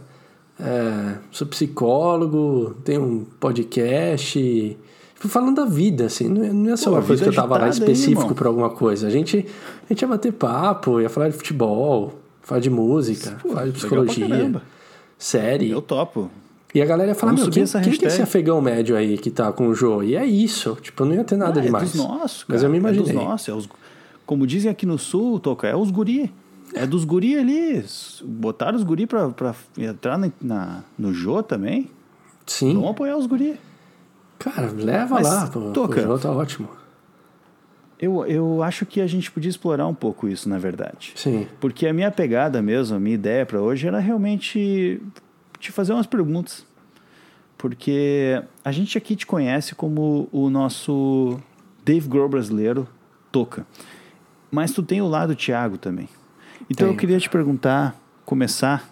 [0.59, 4.75] é, sou psicólogo, tenho um podcast.
[5.13, 7.35] Fui falando da vida, assim, não ia, não ia ser Pô, uma coisa que eu
[7.35, 9.05] tava lá específico pra alguma coisa.
[9.05, 9.45] A gente,
[9.85, 13.73] a gente ia bater papo, ia falar de futebol, falar de música, Pô, falar de
[13.73, 14.61] psicologia,
[15.15, 15.69] série.
[15.69, 16.27] Eu topo.
[16.73, 19.15] E a galera ia falar, Vamos meu, quem, quem que é esse afegão médio aí
[19.17, 20.01] que tá com o Jô?
[20.01, 21.83] E é isso, tipo, não ia ter nada Ah, demais.
[21.93, 22.53] É dos nossos, cara.
[22.55, 23.13] Mas eu me É imaginei.
[23.13, 23.49] dos nossos.
[23.49, 23.69] É os,
[24.31, 26.33] como dizem aqui no sul, Toca, é os guri.
[26.73, 27.83] É dos guri ali.
[28.23, 31.91] Botaram os guri pra, pra entrar na, na- no Jô também.
[32.45, 32.75] Sim.
[32.75, 33.59] Vamos apoiar os guri.
[34.39, 35.99] Cara, leva Mas, lá, pô, Toca.
[35.99, 36.69] o Jô tá ótimo.
[37.99, 41.11] Eu, eu acho que a gente podia explorar um pouco isso, na verdade.
[41.17, 41.45] Sim.
[41.59, 45.01] Porque a minha pegada mesmo, a minha ideia para hoje era realmente
[45.59, 46.65] te fazer umas perguntas.
[47.57, 51.37] Porque a gente aqui te conhece como o nosso
[51.83, 52.87] Dave Grohl brasileiro
[53.29, 53.67] toca.
[54.51, 56.09] Mas tu tem o lado Thiago também.
[56.69, 56.99] Então eu Tenho.
[56.99, 58.89] queria te perguntar, começar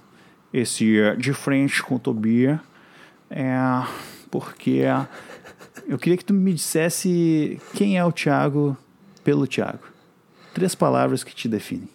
[0.53, 2.59] esse de frente com o Tobia,
[3.29, 3.57] é,
[4.31, 4.83] porque
[5.87, 8.75] eu queria que tu me dissesse quem é o Thiago
[9.23, 9.83] pelo Thiago.
[10.53, 11.87] Três palavras que te definem.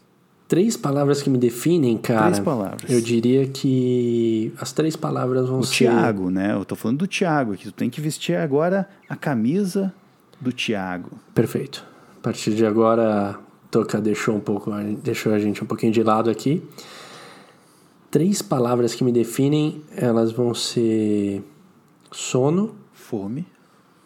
[0.47, 2.27] Três palavras que me definem, cara.
[2.27, 2.89] Três palavras.
[2.91, 5.87] Eu diria que as três palavras vão O ser.
[5.87, 6.53] Thiago, né?
[6.53, 7.65] Eu tô falando do Thiago aqui.
[7.65, 9.93] Tu tem que vestir agora a camisa
[10.41, 11.19] do Thiago.
[11.35, 11.85] Perfeito.
[12.19, 13.39] A partir de agora,
[13.75, 14.71] Toca deixou um pouco,
[15.03, 16.63] deixou a gente um pouquinho de lado aqui.
[18.09, 21.43] Três palavras que me definem, elas vão ser
[22.13, 23.45] sono, Fome.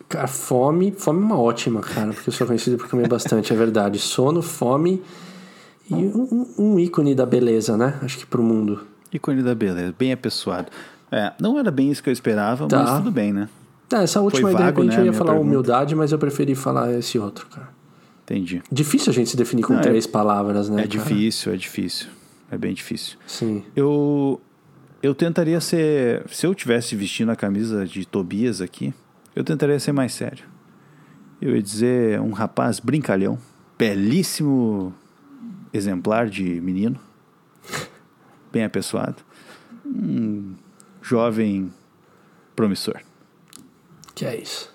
[0.08, 3.56] cara, fome, fome é uma ótima, cara, porque eu sou conhecido por comer bastante, é
[3.56, 3.98] verdade.
[3.98, 5.02] Sono, fome
[5.90, 7.98] e um, um ícone da beleza, né?
[8.00, 8.80] Acho que pro mundo.
[9.12, 10.68] Ícone da beleza, bem apessoado.
[11.12, 12.82] É, não era bem isso que eu esperava, Tá.
[12.82, 13.50] mas tudo bem, né?
[13.92, 15.46] Ah, essa última aí, de vago, repente, né, eu ia falar pergunta.
[15.46, 17.76] humildade, mas eu preferi falar esse outro, cara.
[18.30, 18.62] Entendi.
[18.70, 20.82] Difícil a gente se definir com Não, é- três palavras, né?
[20.82, 20.88] É cara?
[20.88, 22.08] difícil, é difícil.
[22.50, 23.16] É bem difícil.
[23.26, 23.64] Sim.
[23.74, 24.38] Eu,
[25.02, 26.28] eu tentaria ser.
[26.28, 28.92] Se eu tivesse vestindo a camisa de Tobias aqui,
[29.34, 30.44] eu tentaria ser mais sério.
[31.40, 33.38] Eu ia dizer um rapaz brincalhão,
[33.78, 34.94] belíssimo
[35.72, 36.98] exemplar de menino,
[38.52, 39.16] bem apessoado,
[39.86, 40.54] um
[41.00, 41.72] jovem
[42.54, 43.00] promissor.
[44.14, 44.74] Que é isso?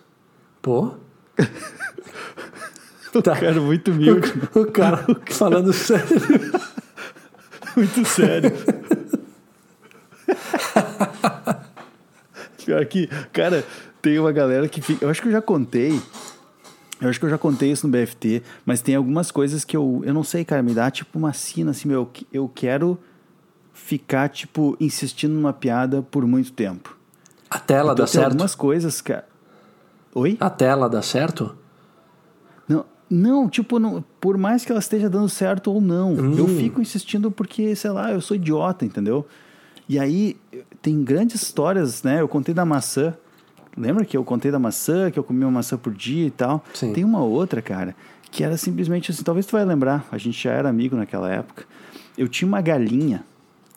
[0.62, 0.96] Pô?
[3.14, 4.34] O cara muito humilde.
[4.56, 6.08] O, o cara falando sério.
[7.76, 8.52] muito sério.
[12.66, 13.64] Pior que, cara,
[14.02, 15.06] tem uma galera que fica.
[15.06, 16.02] Eu acho que eu já contei.
[17.02, 20.02] Eu acho que eu já contei isso no BFT, mas tem algumas coisas que eu.
[20.06, 22.10] Eu não sei, cara, me dá tipo uma sina assim, meu.
[22.32, 22.98] Eu quero
[23.74, 26.96] ficar, tipo, insistindo numa piada por muito tempo.
[27.50, 28.26] A tela então, dá tem certo?
[28.26, 29.28] algumas coisas, cara.
[30.16, 30.38] Oi?
[30.40, 31.56] A tela dá certo?
[33.14, 36.36] Não, tipo, não, por mais que ela esteja dando certo ou não, Hum.
[36.38, 39.26] eu fico insistindo porque, sei lá, eu sou idiota, entendeu?
[39.88, 40.36] E aí,
[40.82, 42.22] tem grandes histórias, né?
[42.22, 43.14] Eu contei da maçã.
[43.78, 46.64] Lembra que eu contei da maçã, que eu comia uma maçã por dia e tal?
[46.74, 46.94] Sim.
[46.94, 47.96] Tem uma outra, cara,
[48.32, 51.66] que era simplesmente assim, talvez tu vai lembrar, a gente já era amigo naquela época.
[52.18, 53.24] Eu tinha uma galinha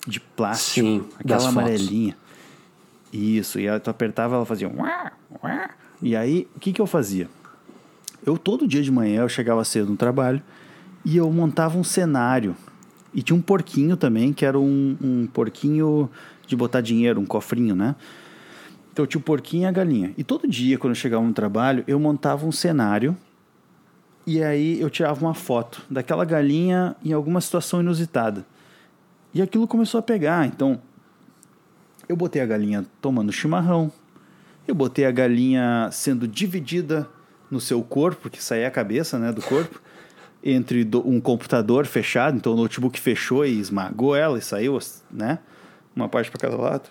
[0.07, 1.57] de plástico, Sim, aquela fotos.
[1.57, 2.17] amarelinha.
[3.13, 4.71] Isso, e aí tu apertava, ela fazia.
[6.03, 7.29] E aí, o que que eu fazia?
[8.27, 10.43] Eu todo dia de manhã eu chegava cedo no trabalho
[11.05, 12.57] e eu montava um cenário.
[13.15, 16.11] E tinha um porquinho também, que era um, um porquinho
[16.45, 17.95] de botar dinheiro, um cofrinho, né?
[18.93, 20.13] Então tinha o porquinho e a galinha.
[20.19, 23.17] E todo dia, quando eu chegava no trabalho, eu montava um cenário
[24.27, 28.45] e aí eu tirava uma foto daquela galinha em alguma situação inusitada.
[29.33, 30.47] E aquilo começou a pegar.
[30.47, 30.81] Então,
[32.09, 33.93] eu botei a galinha tomando chimarrão,
[34.67, 37.09] eu botei a galinha sendo dividida
[37.51, 39.81] no seu corpo, que saía a cabeça né, do corpo,
[40.43, 44.79] entre do- um computador fechado, então o notebook fechou e esmagou ela e saiu,
[45.11, 45.39] né?
[45.95, 46.89] Uma parte para cada lado.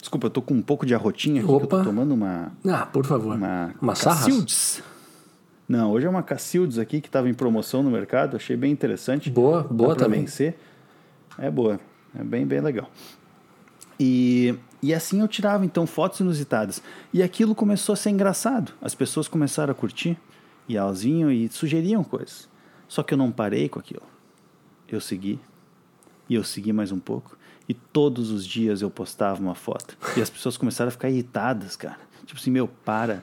[0.00, 1.78] Desculpa, eu tô com um pouco de arrotinha aqui, que eu Opa.
[1.78, 3.36] tô tomando uma, Ah, por favor.
[3.36, 3.94] uma, Uma?
[3.94, 4.82] Cacildes.
[5.68, 9.30] Não, hoje é uma Cacildes aqui que estava em promoção no mercado, achei bem interessante.
[9.30, 10.20] Boa, boa também.
[10.22, 10.56] vencer.
[11.38, 11.78] É boa,
[12.18, 12.90] é bem, bem legal.
[13.98, 16.82] E, e assim eu tirava então fotos inusitadas.
[17.12, 18.72] E aquilo começou a ser engraçado.
[18.80, 20.16] As pessoas começaram a curtir
[20.68, 22.48] e elas vinham e sugeriam coisas.
[22.88, 24.02] Só que eu não parei com aquilo.
[24.88, 25.38] Eu segui.
[26.28, 27.36] E eu segui mais um pouco.
[27.68, 29.96] E todos os dias eu postava uma foto.
[30.16, 31.98] E as pessoas começaram a ficar irritadas, cara.
[32.26, 33.22] Tipo assim, meu, para.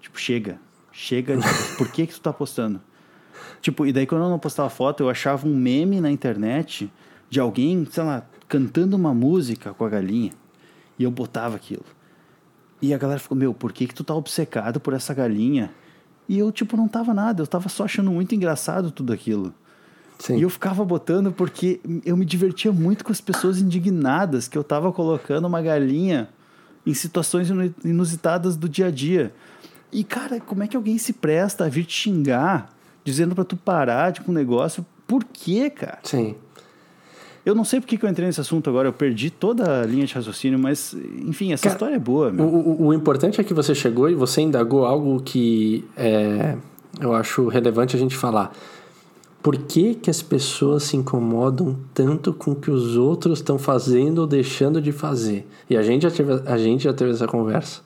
[0.00, 0.58] Tipo, chega.
[0.92, 1.36] Chega.
[1.36, 2.80] de- Por que que tu tá postando?
[3.60, 6.90] Tipo, e daí quando eu não postava foto, eu achava um meme na internet
[7.28, 10.32] de alguém, sei lá, cantando uma música com a galinha.
[10.98, 11.84] E eu botava aquilo.
[12.80, 15.70] E a galera ficou, meu, por que que tu tá obcecado por essa galinha?
[16.28, 17.42] E eu, tipo, não tava nada.
[17.42, 19.52] Eu tava só achando muito engraçado tudo aquilo.
[20.18, 20.36] Sim.
[20.38, 24.62] E eu ficava botando porque eu me divertia muito com as pessoas indignadas que eu
[24.64, 26.28] tava colocando uma galinha
[26.86, 29.34] em situações inu- inusitadas do dia a dia.
[29.90, 32.70] E, cara, como é que alguém se presta a vir te xingar,
[33.04, 34.84] dizendo pra tu parar de com o negócio?
[35.06, 35.98] Por quê, cara?
[36.02, 36.36] Sim.
[37.44, 40.06] Eu não sei por que eu entrei nesse assunto agora, eu perdi toda a linha
[40.06, 43.52] de raciocínio, mas, enfim, essa Cara, história é boa, O, o, o importante é que
[43.52, 46.56] você chegou e você indagou algo que é,
[47.00, 48.52] eu acho relevante a gente falar.
[49.42, 54.20] Por que, que as pessoas se incomodam tanto com o que os outros estão fazendo
[54.20, 55.46] ou deixando de fazer?
[55.68, 57.82] E a gente já teve, a gente já teve essa conversa.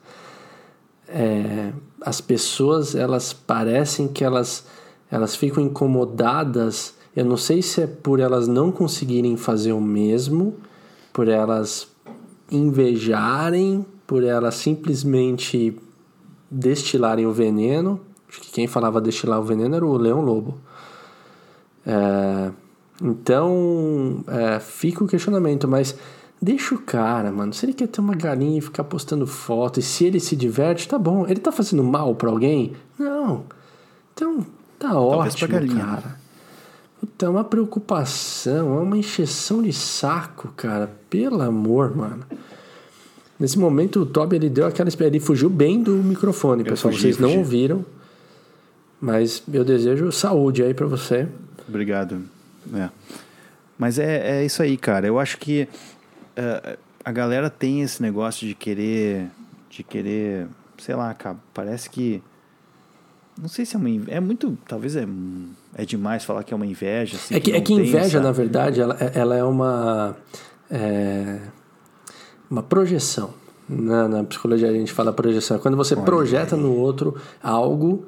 [1.05, 4.65] É, as pessoas, elas parecem que elas,
[5.11, 6.93] elas ficam incomodadas.
[7.19, 10.55] Eu não sei se é por elas não conseguirem fazer o mesmo,
[11.11, 11.85] por elas
[12.49, 15.77] invejarem, por elas simplesmente
[16.49, 17.99] destilarem o veneno.
[18.29, 20.59] Acho que quem falava destilar o veneno era o Leão Lobo.
[21.85, 22.51] É,
[23.03, 25.97] então, é, fica o questionamento, mas
[26.41, 27.51] deixa o cara, mano.
[27.53, 30.87] Se ele quer ter uma galinha e ficar postando foto, e se ele se diverte,
[30.87, 31.27] tá bom.
[31.27, 32.77] Ele tá fazendo mal pra alguém?
[32.97, 33.43] Não.
[34.13, 34.45] Então,
[34.79, 36.18] tá Talvez ótimo, galinha, né?
[36.99, 40.91] Puta, é uma preocupação, é uma encheção de saco, cara.
[41.09, 42.23] Pelo amor, mano.
[43.39, 44.89] Nesse momento, o Toby ele deu aquela.
[44.99, 46.91] Ele fugiu bem do microfone, pessoal.
[46.91, 47.39] fugi, Vocês não fugi.
[47.39, 47.85] ouviram.
[48.99, 51.25] Mas eu desejo saúde aí pra você.
[51.67, 52.21] Obrigado.
[52.73, 52.89] É.
[53.77, 55.07] Mas é, é isso aí, cara.
[55.07, 55.69] Eu acho que
[56.35, 59.27] é, a galera tem esse negócio de querer.
[59.69, 60.47] De querer.
[60.77, 62.21] Sei lá, cara, parece que.
[63.41, 63.89] Não sei se é uma.
[64.09, 64.57] É muito.
[64.67, 65.07] Talvez é,
[65.81, 67.15] é demais falar que é uma inveja.
[67.15, 70.15] Assim, É que, é não que inveja, essa- na verdade, ela, ela é uma.
[70.69, 71.39] é,
[72.49, 73.33] uma projeção.
[73.67, 75.57] Na, na psicologia a gente fala projeção.
[75.57, 78.05] É quando você projeta no outro algo,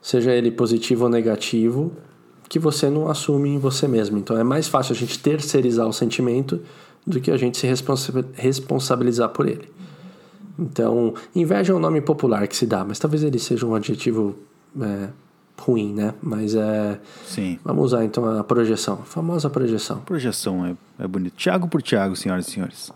[0.00, 1.92] seja ele positivo ou negativo,
[2.48, 4.16] que você não assume em você mesmo.
[4.18, 6.60] Então é mais fácil a gente terceirizar o sentimento
[7.04, 9.68] do que a gente se responsa responsabilizar por ele.
[10.56, 14.36] Então, inveja é um nome popular que se dá, mas talvez ele seja um adjetivo
[14.80, 15.08] é,
[15.58, 16.14] ruim, né?
[16.22, 17.00] Mas é.
[17.24, 17.58] Sim.
[17.64, 20.00] Vamos usar então a projeção, a famosa projeção.
[20.00, 21.34] Projeção é, é bonito.
[21.36, 22.92] Tiago por Tiago, senhoras e senhores.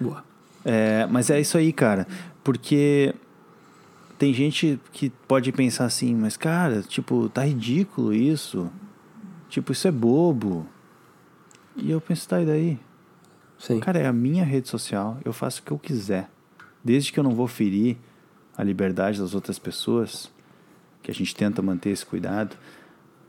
[0.00, 0.24] Boa.
[0.64, 2.06] É, mas é isso aí, cara.
[2.42, 3.14] Porque
[4.18, 8.70] tem gente que pode pensar assim, mas cara, tipo, tá ridículo isso.
[9.48, 10.66] Tipo, isso é bobo.
[11.76, 12.78] E eu penso, tá, e daí?
[13.58, 13.80] Sim.
[13.80, 16.28] Cara, é a minha rede social, eu faço o que eu quiser.
[16.82, 17.96] Desde que eu não vou ferir
[18.56, 20.30] a liberdade das outras pessoas,
[21.04, 22.56] que a gente tenta manter esse cuidado,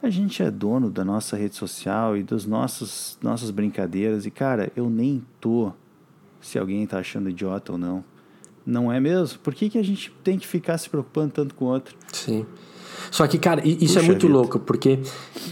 [0.01, 4.25] a gente é dono da nossa rede social e das nossos, nossas brincadeiras.
[4.25, 5.73] E, cara, eu nem tô
[6.39, 8.03] se alguém tá achando idiota ou não.
[8.65, 9.39] Não é mesmo?
[9.39, 11.95] Por que, que a gente tem que ficar se preocupando tanto com o outro?
[12.13, 12.45] Sim.
[13.11, 14.33] Só que, cara, isso é Puxa muito vida.
[14.39, 14.99] louco, porque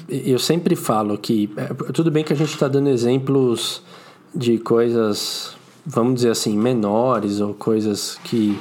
[0.08, 1.52] eu sempre falo que.
[1.58, 3.84] é, Tudo bem que a gente está dando exemplos
[4.34, 8.58] de coisas, vamos dizer assim, menores ou coisas que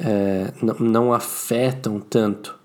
[0.00, 2.57] é, não afetam tanto.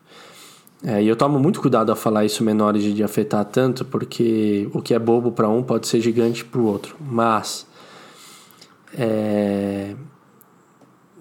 [0.85, 4.81] É, e eu tomo muito cuidado a falar isso menores de, afetar tanto, porque o
[4.81, 6.95] que é bobo para um pode ser gigante para o outro.
[6.99, 7.65] Mas.
[8.95, 9.95] É,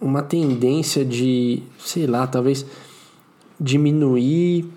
[0.01, 2.67] uma tendência de, sei lá, talvez
[3.59, 4.69] diminuir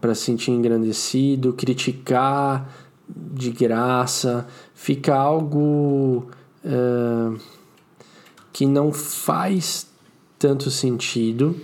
[0.00, 2.68] para se sentir engrandecido, criticar
[3.08, 6.28] de graça, fica algo
[6.64, 7.34] ah,
[8.52, 9.86] que não faz
[10.38, 11.56] tanto sentido,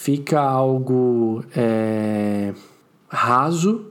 [0.00, 2.54] fica algo é,
[3.06, 3.84] raso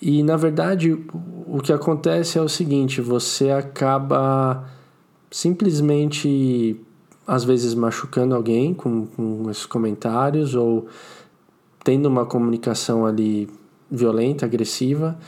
[0.00, 4.64] e na verdade o que acontece é o seguinte: você acaba
[5.28, 6.80] simplesmente
[7.26, 10.86] às vezes machucando alguém com, com esses comentários ou
[11.82, 13.50] tendo uma comunicação ali
[13.90, 15.18] violenta, agressiva,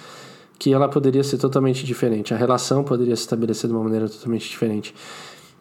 [0.56, 2.32] que ela poderia ser totalmente diferente.
[2.32, 4.94] A relação poderia se estabelecer de uma maneira totalmente diferente.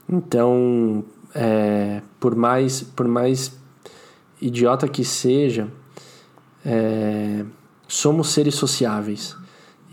[0.07, 3.62] Então, é, por mais por mais
[4.45, 5.67] idiota que seja,
[6.65, 7.45] é,
[7.87, 9.35] somos seres sociáveis.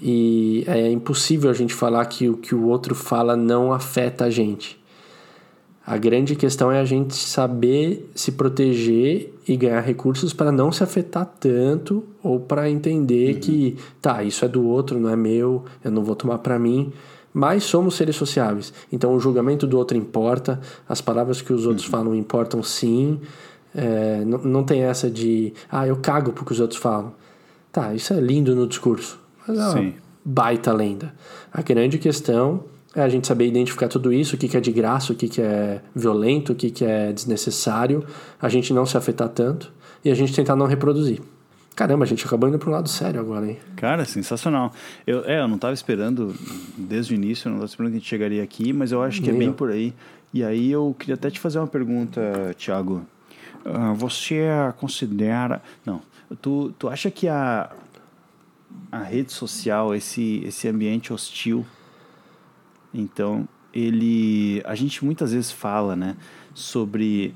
[0.03, 4.31] E é impossível a gente falar que o que o outro fala não afeta a
[4.31, 4.81] gente.
[5.87, 10.83] A grande questão é a gente saber se proteger e ganhar recursos para não se
[10.83, 15.91] afetar tanto ou para entender que, tá, isso é do outro, não é meu, eu
[15.91, 16.93] não vou tomar para mim.
[17.33, 18.73] Mas somos seres sociáveis.
[18.93, 23.21] Então o julgamento do outro importa, as palavras que os outros falam importam sim.
[23.75, 27.15] É, não, não tem essa de, ah, eu cago porque os outros falam.
[27.73, 29.19] Tá, isso é lindo no discurso.
[29.47, 29.95] Mas é uma Sim.
[30.25, 31.15] baita lenda.
[31.53, 34.73] A grande questão é a gente saber identificar tudo isso, o que, que é de
[34.73, 38.05] graça, o que, que é violento, o que, que é desnecessário,
[38.41, 39.73] a gente não se afetar tanto
[40.05, 41.21] e a gente tentar não reproduzir.
[41.77, 43.57] Caramba, a gente acabou indo para um lado sério agora, hein?
[43.77, 44.73] Cara, sensacional.
[45.07, 46.35] Eu, é, eu não estava esperando
[46.77, 49.23] desde o início, eu não estava esperando que a gente chegaria aqui, mas eu acho
[49.23, 49.55] que é Nem bem eu.
[49.55, 49.95] por aí.
[50.35, 52.21] E aí eu queria até te fazer uma pergunta,
[52.59, 53.03] Thiago.
[53.65, 54.43] Ah, você
[54.79, 55.63] considera.
[55.85, 56.01] Não,
[56.41, 57.71] tu, tu acha que a,
[58.91, 61.67] a rede social, esse, esse ambiente hostil,
[62.93, 64.63] então, ele.
[64.65, 66.17] A gente muitas vezes fala, né,
[66.55, 67.35] sobre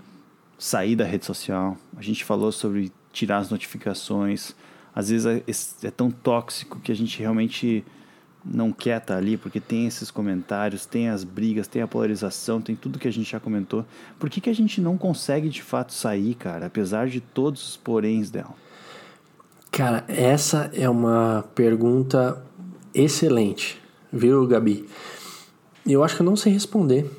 [0.58, 1.76] sair da rede social.
[1.96, 4.54] A gente falou sobre tirar as notificações.
[4.94, 7.84] Às vezes é, é tão tóxico que a gente realmente
[8.44, 12.76] não quer estar ali, porque tem esses comentários, tem as brigas, tem a polarização, tem
[12.76, 13.84] tudo que a gente já comentou.
[14.18, 17.76] Por que, que a gente não consegue de fato sair, cara, apesar de todos os
[17.76, 18.54] poréns dela?
[19.70, 22.42] Cara, essa é uma pergunta
[22.94, 23.80] excelente,
[24.12, 24.86] viu, Gabi?
[25.86, 27.10] Eu acho que eu não sei responder.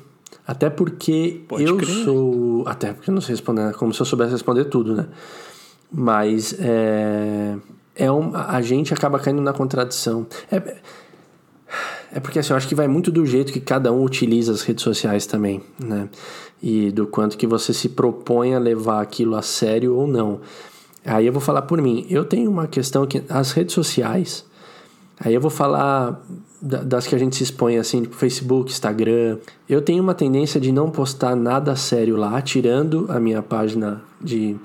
[0.46, 2.04] Até porque Pode eu crer.
[2.04, 2.64] sou.
[2.66, 3.72] Até porque eu não sei responder, né?
[3.72, 5.06] como se eu soubesse responder tudo, né?
[5.90, 7.56] Mas é.
[7.94, 10.26] é um, a gente acaba caindo na contradição.
[10.50, 10.76] É,
[12.12, 14.62] é porque assim, eu acho que vai muito do jeito que cada um utiliza as
[14.62, 16.08] redes sociais também, né?
[16.62, 20.40] E do quanto que você se propõe a levar aquilo a sério ou não.
[21.04, 22.06] Aí eu vou falar por mim.
[22.10, 24.44] Eu tenho uma questão que as redes sociais,
[25.20, 26.24] aí eu vou falar
[26.60, 29.38] da- das que a gente se expõe assim, tipo Facebook, Instagram.
[29.68, 34.56] Eu tenho uma tendência de não postar nada sério lá, tirando a minha página de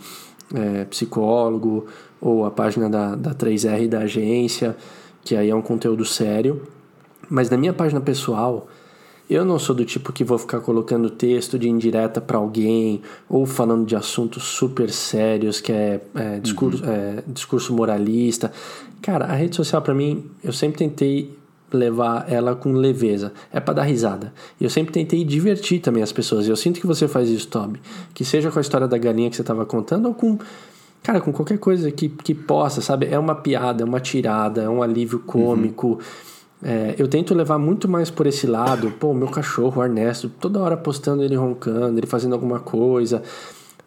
[0.53, 1.85] é, psicólogo
[2.19, 4.75] ou a página da, da 3R da agência,
[5.23, 6.61] que aí é um conteúdo sério.
[7.31, 8.67] Mas na minha página pessoal,
[9.29, 13.45] eu não sou do tipo que vou ficar colocando texto de indireta para alguém ou
[13.45, 18.51] falando de assuntos super sérios, que é, é, discurso, é, discurso moralista.
[19.01, 21.33] Cara, a rede social para mim, eu sempre tentei
[21.71, 23.31] levar ela com leveza.
[23.49, 24.33] É para dar risada.
[24.59, 26.45] E eu sempre tentei divertir também as pessoas.
[26.47, 27.79] E eu sinto que você faz isso, Toby.
[28.13, 30.37] Que seja com a história da galinha que você estava contando ou com
[31.03, 33.07] Cara, com qualquer coisa que, que possa, sabe?
[33.07, 35.99] É uma piada, é uma tirada, é um alívio cômico.
[36.63, 38.91] É, eu tento levar muito mais por esse lado.
[38.91, 43.23] Pô, meu cachorro, o Ernesto, toda hora postando ele roncando, ele fazendo alguma coisa.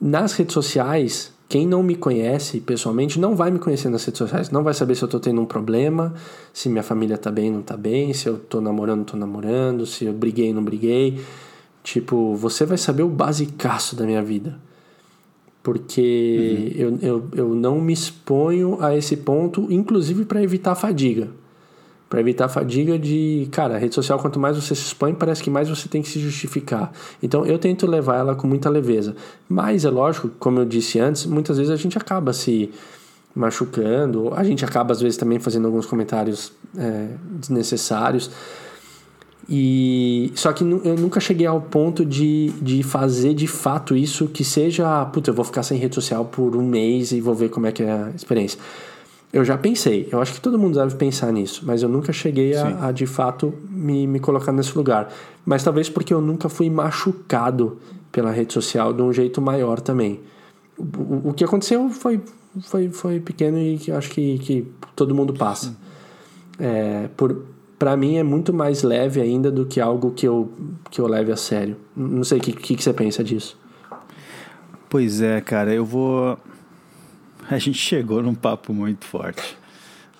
[0.01, 4.51] Nas redes sociais, quem não me conhece pessoalmente não vai me conhecer nas redes sociais,
[4.51, 6.15] não vai saber se eu tô tendo um problema,
[6.53, 9.87] se minha família tá bem, não tá bem, se eu tô namorando, não tô namorando,
[9.87, 11.21] se eu briguei, não briguei.
[11.83, 14.59] Tipo, você vai saber o basicaço da minha vida.
[15.63, 16.99] Porque uhum.
[17.01, 21.29] eu, eu, eu não me exponho a esse ponto, inclusive para evitar a fadiga
[22.15, 25.43] para evitar a fadiga de, cara, a rede social quanto mais você se expõe, parece
[25.43, 26.93] que mais você tem que se justificar.
[27.21, 29.17] Então eu tento levar ela com muita leveza.
[29.49, 32.71] Mas é lógico, como eu disse antes, muitas vezes a gente acaba se
[33.35, 38.31] machucando, a gente acaba às vezes também fazendo alguns comentários é, desnecessários.
[39.49, 44.45] E só que eu nunca cheguei ao ponto de, de fazer de fato isso que
[44.45, 47.67] seja, puta, eu vou ficar sem rede social por um mês e vou ver como
[47.67, 48.61] é que é a experiência.
[49.35, 52.55] Eu já pensei, eu acho que todo mundo deve pensar nisso, mas eu nunca cheguei
[52.55, 55.13] a, a, de fato me, me colocar nesse lugar.
[55.45, 57.77] Mas talvez porque eu nunca fui machucado
[58.13, 60.21] pela rede social de um jeito maior também.
[60.79, 62.21] O, o que aconteceu foi,
[62.63, 65.77] foi, foi pequeno e acho que, que todo mundo passa.
[66.57, 67.45] É, por,
[67.77, 70.49] para mim é muito mais leve ainda do que algo que eu,
[70.93, 71.77] que eu leve a sério.
[71.97, 73.59] Não sei o que, que, que você pensa disso.
[74.89, 76.39] Pois é, cara, eu vou
[77.51, 79.57] a gente chegou num papo muito forte.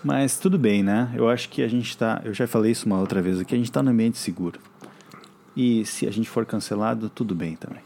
[0.03, 1.13] Mas tudo bem, né?
[1.17, 2.21] Eu acho que a gente está.
[2.25, 4.61] Eu já falei isso uma outra vez aqui, a gente está no ambiente seguro.
[5.57, 7.83] E se a gente for cancelado, tudo bem também.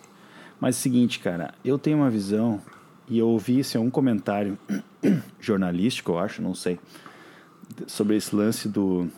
[0.60, 2.60] Mas é o seguinte, cara, eu tenho uma visão,
[3.08, 4.58] e eu ouvi isso em um comentário
[5.38, 6.80] jornalístico, eu acho, não sei,
[7.86, 9.08] sobre esse lance do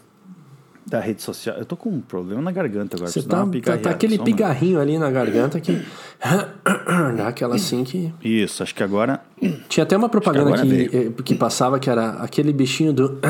[0.91, 1.57] da rede social.
[1.57, 3.11] Eu tô com um problema na garganta agora.
[3.11, 5.81] Você tá, tá, tá, aquele pigarrinho ali na garganta que
[7.17, 8.13] dá aquela assim que.
[8.23, 9.21] Isso, acho que agora.
[9.69, 13.21] Tinha até uma propaganda que, que, eh, que, passava que era aquele bichinho do.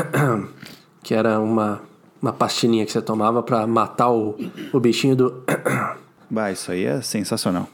[1.03, 1.81] que era uma,
[2.19, 4.35] uma pastinha que você tomava para matar o,
[4.73, 5.43] o bichinho do.
[6.29, 7.69] bah, isso aí é sensacional.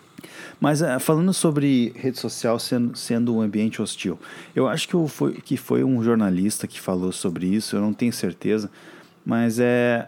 [0.59, 4.19] Mas uh, falando sobre rede social sendo, sendo um ambiente hostil,
[4.53, 7.93] eu acho que, eu foi, que foi um jornalista que falou sobre isso, eu não
[7.93, 8.69] tenho certeza
[9.27, 10.07] mas é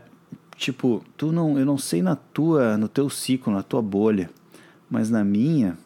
[0.56, 4.30] tipo, tu não, eu não sei na tua, no teu ciclo, na tua bolha,
[4.90, 5.78] mas na minha,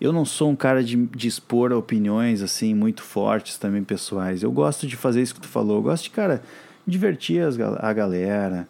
[0.00, 4.42] eu não sou um cara de, de expor opiniões assim muito fortes também pessoais.
[4.42, 5.76] Eu gosto de fazer isso que tu falou.
[5.76, 6.42] Eu gosto de, cara,
[6.86, 8.66] divertir as, a galera,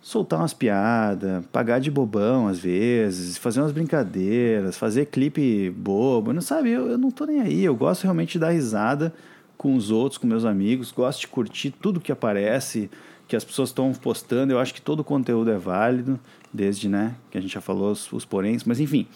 [0.00, 6.32] soltar umas piadas, pagar de bobão às vezes, fazer umas brincadeiras, fazer clipe bobo.
[6.32, 7.64] Não sabe, eu, eu não tô nem aí.
[7.64, 9.12] Eu gosto realmente de dar risada
[9.58, 12.88] com os outros, com meus amigos, gosto de curtir tudo que aparece
[13.28, 14.52] que as pessoas estão postando.
[14.52, 16.18] Eu acho que todo o conteúdo é válido,
[16.52, 19.06] desde, né, que a gente já falou os, os poréns, mas enfim.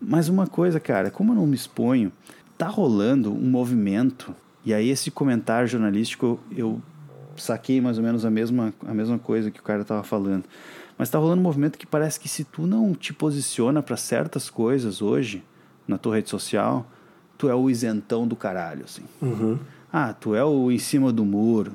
[0.00, 2.10] Mas uma coisa, cara, como eu não me exponho,
[2.56, 6.80] tá rolando um movimento, e aí esse comentário jornalístico eu
[7.36, 10.44] saquei mais ou menos a mesma, a mesma coisa que o cara tava falando.
[10.96, 14.50] Mas tá rolando um movimento que parece que se tu não te posiciona para certas
[14.50, 15.42] coisas hoje
[15.86, 16.86] na tua rede social,
[17.38, 19.02] tu é o isentão do caralho, assim.
[19.20, 19.58] Uhum.
[19.92, 21.72] Ah, tu é o em cima do muro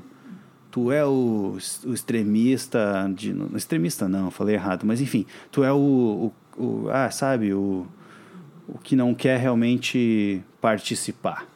[0.75, 5.71] tu é o, o extremista, de, não, extremista não, falei errado, mas enfim, tu é
[5.71, 7.88] o, o, o, ah, sabe, o,
[8.67, 11.47] o que não quer realmente participar.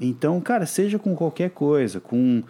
[0.00, 2.42] Então, cara, seja com qualquer coisa, com,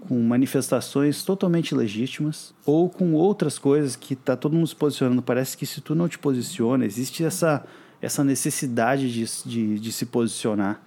[0.00, 5.20] com manifestações totalmente legítimas ou com outras coisas que tá todo mundo se posicionando.
[5.20, 7.66] Parece que se tu não te posiciona, existe essa,
[8.00, 10.80] essa necessidade de, de, de se posicionar.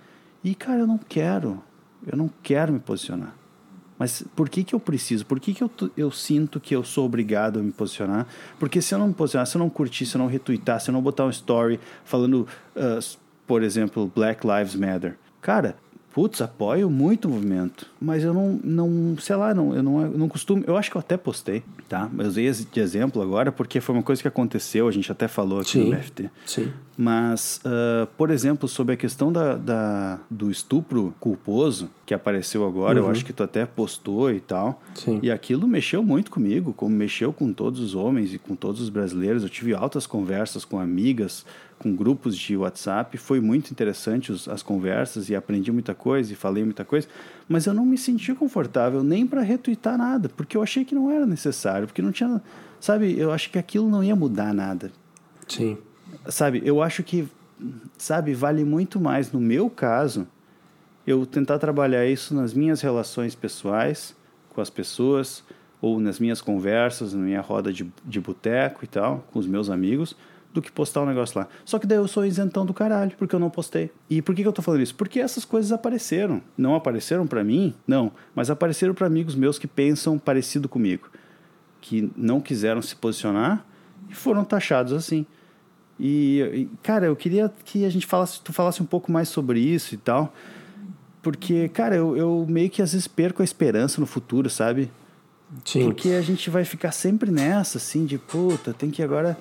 [0.44, 1.62] E, cara, eu não quero,
[2.08, 3.45] eu não quero me posicionar.
[3.98, 5.26] Mas por que, que eu preciso?
[5.26, 8.28] Por que, que eu, eu sinto que eu sou obrigado a me posicionar?
[8.60, 10.90] Porque se eu não me posicionar, se eu não curtir, se eu não retweetar, se
[10.90, 15.76] eu não botar um story falando, uh, por exemplo, Black Lives Matter, cara,
[16.16, 20.18] putz, apoio muito o movimento, mas eu não, não sei lá, não, eu, não, eu
[20.18, 22.10] não costumo, eu acho que eu até postei, tá?
[22.18, 25.60] Eu usei de exemplo agora porque foi uma coisa que aconteceu, a gente até falou
[25.60, 26.30] aqui sim, no BFT.
[26.46, 26.72] Sim.
[26.98, 33.00] Mas, uh, por exemplo, sobre a questão da, da, do estupro culposo que apareceu agora,
[33.02, 33.08] uhum.
[33.08, 34.82] eu acho que tu até postou e tal.
[34.94, 35.20] Sim.
[35.22, 38.88] E aquilo mexeu muito comigo, como mexeu com todos os homens e com todos os
[38.88, 39.44] brasileiros.
[39.44, 41.46] Eu tive altas conversas com amigas,
[41.78, 43.18] com grupos de WhatsApp.
[43.18, 47.10] Foi muito interessante os, as conversas e aprendi muita coisa e falei muita coisa.
[47.50, 51.12] Mas eu não me senti confortável nem para retweetar nada, porque eu achei que não
[51.12, 52.42] era necessário, porque não tinha.
[52.80, 54.92] Sabe, eu acho que aquilo não ia mudar nada.
[55.46, 55.78] Sim
[56.28, 57.28] sabe, eu acho que,
[57.98, 60.28] sabe, vale muito mais, no meu caso,
[61.06, 64.16] eu tentar trabalhar isso nas minhas relações pessoais
[64.50, 65.44] com as pessoas,
[65.82, 69.70] ou nas minhas conversas, na minha roda de, de boteco e tal, com os meus
[69.70, 70.16] amigos,
[70.54, 71.48] do que postar um negócio lá.
[71.66, 73.92] Só que daí eu sou isentão do caralho, porque eu não postei.
[74.10, 74.96] E por que, que eu tô falando isso?
[74.96, 76.42] Porque essas coisas apareceram.
[76.58, 77.76] Não apareceram para mim?
[77.86, 78.12] Não.
[78.34, 81.10] Mas apareceram para amigos meus que pensam parecido comigo.
[81.82, 83.66] Que não quiseram se posicionar
[84.10, 85.26] e foram taxados assim.
[86.00, 89.96] E, cara, eu queria que a gente falasse, tu falasse um pouco mais sobre isso
[89.96, 90.34] e tal.
[91.22, 94.92] Porque, cara, eu, eu meio que às vezes perco a esperança no futuro, sabe?
[95.64, 95.86] Sim.
[95.86, 99.38] Porque a gente vai ficar sempre nessa, assim, de puta, tem que agora.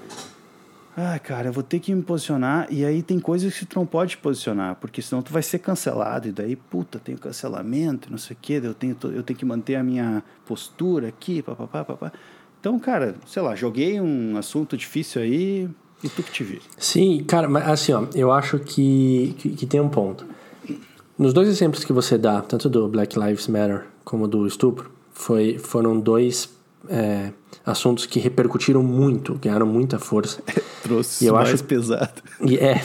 [0.96, 2.68] Ah, cara, eu vou ter que me posicionar.
[2.70, 6.28] E aí tem coisas que tu não pode posicionar, porque senão tu vai ser cancelado.
[6.28, 9.74] E daí, puta, tem cancelamento, não sei o quê, eu tenho, eu tenho que manter
[9.74, 12.12] a minha postura aqui, papapá, papá.
[12.60, 15.68] Então, cara, sei lá, joguei um assunto difícil aí
[16.04, 16.60] e tu que te vira.
[16.78, 20.26] Sim, cara, mas assim, ó, eu acho que, que, que tem um ponto.
[21.18, 25.58] Nos dois exemplos que você dá, tanto do Black Lives Matter como do estupro, foi,
[25.58, 26.50] foram dois
[26.88, 27.30] é,
[27.64, 30.42] assuntos que repercutiram muito, ganharam muita força.
[30.82, 32.22] Trouxe e eu mais acho, pesado.
[32.42, 32.78] E é,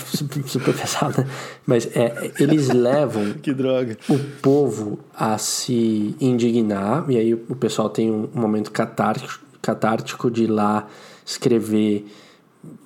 [0.45, 1.27] super pesado, né?
[1.65, 3.35] Mas é, eles levam
[4.07, 10.31] o povo a se indignar, e aí o pessoal tem um, um momento catártico, catártico
[10.31, 10.87] de ir lá
[11.25, 12.05] escrever,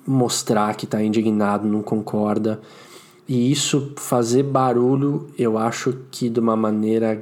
[0.06, 2.60] mostrar que está indignado, não concorda.
[3.26, 7.18] E isso fazer barulho, eu acho que de uma maneira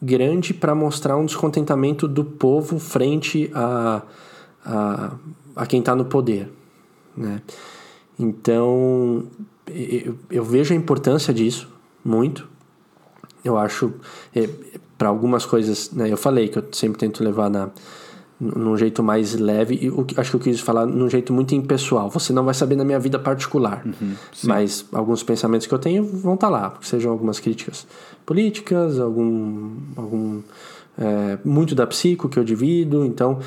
[0.00, 4.02] grande para mostrar um descontentamento do povo frente a,
[4.64, 5.12] a,
[5.56, 6.50] a quem está no poder.
[7.16, 7.42] Né?
[8.18, 9.24] Então,
[9.66, 11.68] eu, eu, vejo a importância disso
[12.04, 12.48] muito.
[13.44, 13.92] Eu acho,
[14.34, 14.48] é,
[14.96, 17.70] para algumas coisas, né, eu falei que eu sempre tento levar na,
[18.40, 22.08] num jeito mais leve, e o, acho que eu quis falar num jeito muito impessoal.
[22.10, 24.14] Você não vai saber na minha vida particular, uhum,
[24.44, 27.86] mas alguns pensamentos que eu tenho vão estar tá lá, sejam algumas críticas
[28.24, 30.42] políticas, algum, algum
[30.96, 33.38] é, muito da psico que eu divido, então,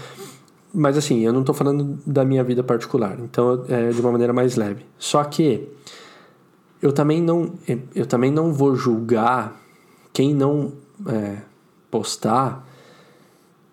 [0.73, 4.33] mas assim, eu não estou falando da minha vida particular, então é de uma maneira
[4.33, 4.85] mais leve.
[4.97, 5.69] Só que
[6.81, 7.53] eu também não,
[7.93, 9.55] eu também não vou julgar
[10.11, 10.73] quem não
[11.07, 11.37] é,
[11.89, 12.67] postar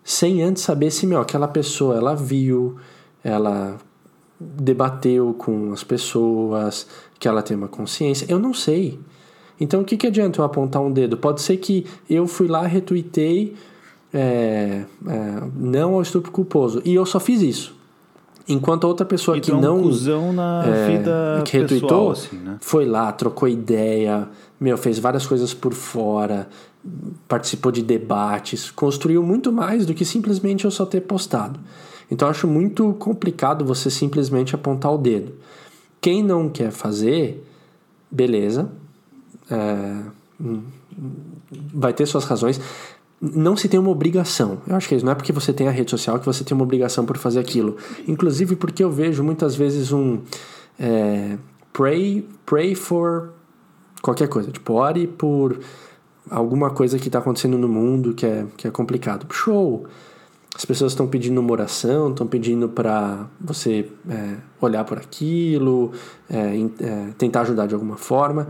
[0.08, 2.76] sem antes saber se meu, aquela pessoa ela viu,
[3.22, 3.76] ela
[4.40, 6.86] debateu com as pessoas,
[7.18, 8.24] que ela tem uma consciência.
[8.26, 8.98] Eu não sei.
[9.60, 11.18] Então, o que, que adianta eu apontar um dedo?
[11.18, 13.54] Pode ser que eu fui lá, retuitei
[14.10, 16.80] é, é, não ao estupro culposo.
[16.86, 17.76] E eu só fiz isso.
[18.48, 19.76] Enquanto a outra pessoa e que não.
[19.76, 22.56] Um na é, vida que retweetou, pessoal, assim, né?
[22.62, 24.26] foi lá, trocou ideia,
[24.58, 26.48] meu, fez várias coisas por fora,
[27.26, 31.58] participou de debates, construiu muito mais do que simplesmente eu só ter postado.
[32.10, 35.34] Então acho muito complicado você simplesmente apontar o dedo.
[36.00, 37.44] Quem não quer fazer,
[38.10, 38.70] beleza,
[39.50, 40.02] é,
[41.74, 42.60] vai ter suas razões.
[43.20, 44.62] Não se tem uma obrigação.
[44.66, 45.04] Eu acho que é isso.
[45.04, 47.40] Não é porque você tem a rede social que você tem uma obrigação por fazer
[47.40, 47.76] aquilo.
[48.06, 50.20] Inclusive porque eu vejo muitas vezes um
[50.78, 51.36] é,
[51.72, 53.32] pray, pray for
[54.00, 54.52] qualquer coisa.
[54.52, 55.58] Tipo, ore por
[56.30, 59.26] alguma coisa que está acontecendo no mundo que é, que é complicado.
[59.32, 59.86] Show!
[60.54, 65.92] As pessoas estão pedindo uma oração, estão pedindo para você é, olhar por aquilo,
[66.28, 68.48] é, é, tentar ajudar de alguma forma.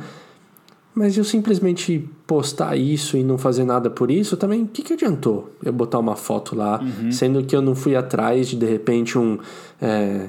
[0.95, 4.95] Mas eu simplesmente postar isso e não fazer nada por isso, também, o que, que
[4.95, 7.13] adiantou eu botar uma foto lá, uhum.
[7.13, 9.39] sendo que eu não fui atrás de, de repente, um.
[9.81, 10.29] É,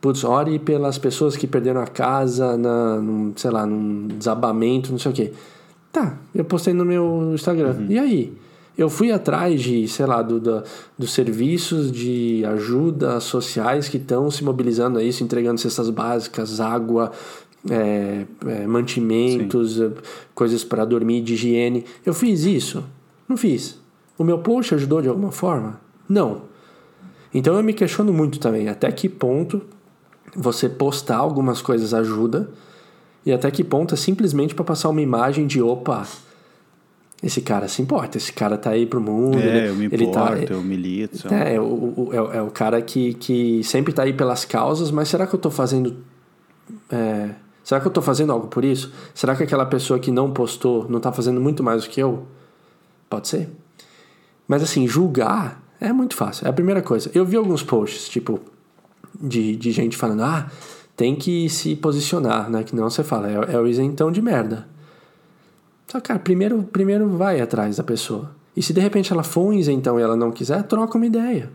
[0.00, 4.98] putz, ore pelas pessoas que perderam a casa, na, num, sei lá, num desabamento, não
[4.98, 5.32] sei o quê.
[5.96, 7.70] Tá, eu postei no meu Instagram.
[7.70, 7.86] Uhum.
[7.88, 8.32] E aí?
[8.76, 10.62] Eu fui atrás de, sei lá, do, do,
[10.98, 17.12] dos serviços de ajuda sociais que estão se mobilizando a isso, entregando cestas básicas, água,
[17.70, 19.94] é, é, mantimentos, Sim.
[20.34, 21.86] coisas para dormir, de higiene.
[22.04, 22.84] Eu fiz isso?
[23.26, 23.80] Não fiz.
[24.18, 25.80] O meu post ajudou de alguma forma?
[26.06, 26.42] Não.
[27.32, 29.62] Então eu me questiono muito também até que ponto
[30.36, 32.50] você postar algumas coisas ajuda
[33.26, 36.06] e até que ponto é simplesmente para passar uma imagem de opa,
[37.22, 39.38] esse cara se importa, esse cara tá aí pro mundo.
[39.38, 41.34] É, ele, eu me ele tá importo, tá, eu milito.
[41.34, 44.90] É, é, o, o, é, é, o cara que, que sempre tá aí pelas causas,
[44.90, 45.96] mas será que eu tô fazendo
[46.90, 47.30] é,
[47.66, 48.92] Será que eu estou fazendo algo por isso?
[49.12, 52.24] Será que aquela pessoa que não postou não está fazendo muito mais do que eu?
[53.10, 53.48] Pode ser.
[54.46, 56.46] Mas assim, julgar é muito fácil.
[56.46, 57.10] É a primeira coisa.
[57.12, 58.38] Eu vi alguns posts, tipo,
[59.20, 60.48] de, de gente falando, ah,
[60.96, 62.64] tem que se posicionar, né?
[62.64, 64.66] Que não você fala, é, é o isentão de merda.
[65.86, 68.30] Só, cara, primeiro, primeiro vai atrás da pessoa.
[68.56, 71.50] E se de repente ela for um isentão e ela não quiser, troca uma ideia.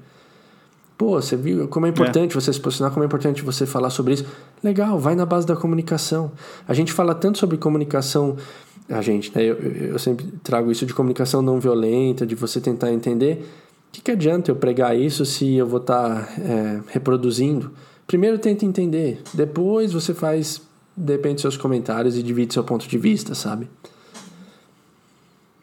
[0.98, 2.40] Pô, você viu como é importante é.
[2.40, 4.26] você se posicionar, como é importante você falar sobre isso.
[4.64, 6.32] Legal, vai na base da comunicação.
[6.68, 8.38] A gente fala tanto sobre comunicação,
[8.88, 9.44] a gente, né?
[9.44, 13.44] Eu, eu sempre trago isso de comunicação não violenta, de você tentar entender.
[13.90, 17.72] O que, que adianta eu pregar isso se eu vou estar tá, é, reproduzindo
[18.08, 20.62] Primeiro tenta entender, depois você faz,
[20.96, 23.70] depende dos seus comentários e divide seu ponto de vista, sabe?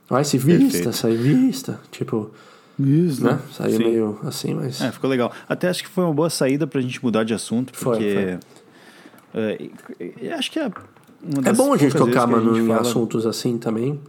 [0.08, 1.78] Vai se vista, sai vista.
[1.90, 2.30] Tipo,
[2.78, 3.38] Isso, né?
[3.52, 3.84] Saiu Sim.
[3.84, 4.80] meio assim, mas.
[4.80, 5.30] É, ficou legal.
[5.48, 8.38] Até acho que foi uma boa saída pra gente mudar de assunto, Foi, porque.
[9.34, 9.62] é,
[10.00, 10.70] e- e acho que é.
[11.44, 14.00] É bom a gente tocar, mano, gente em fala- assuntos assim também.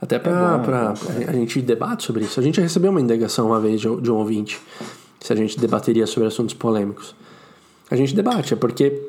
[0.00, 2.40] Até pra, bom, pra é bom, a gente debate sobre isso.
[2.40, 4.58] A gente recebeu uma indagação uma vez de de um ouvinte
[5.20, 7.14] se a gente debateria sobre assuntos polêmicos.
[7.90, 9.00] A gente debate, é porque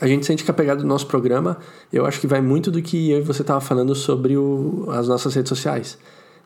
[0.00, 1.58] a gente sente que a pegada do nosso programa,
[1.92, 5.08] eu acho que vai muito do que eu e você tava falando sobre o, as
[5.08, 5.98] nossas redes sociais.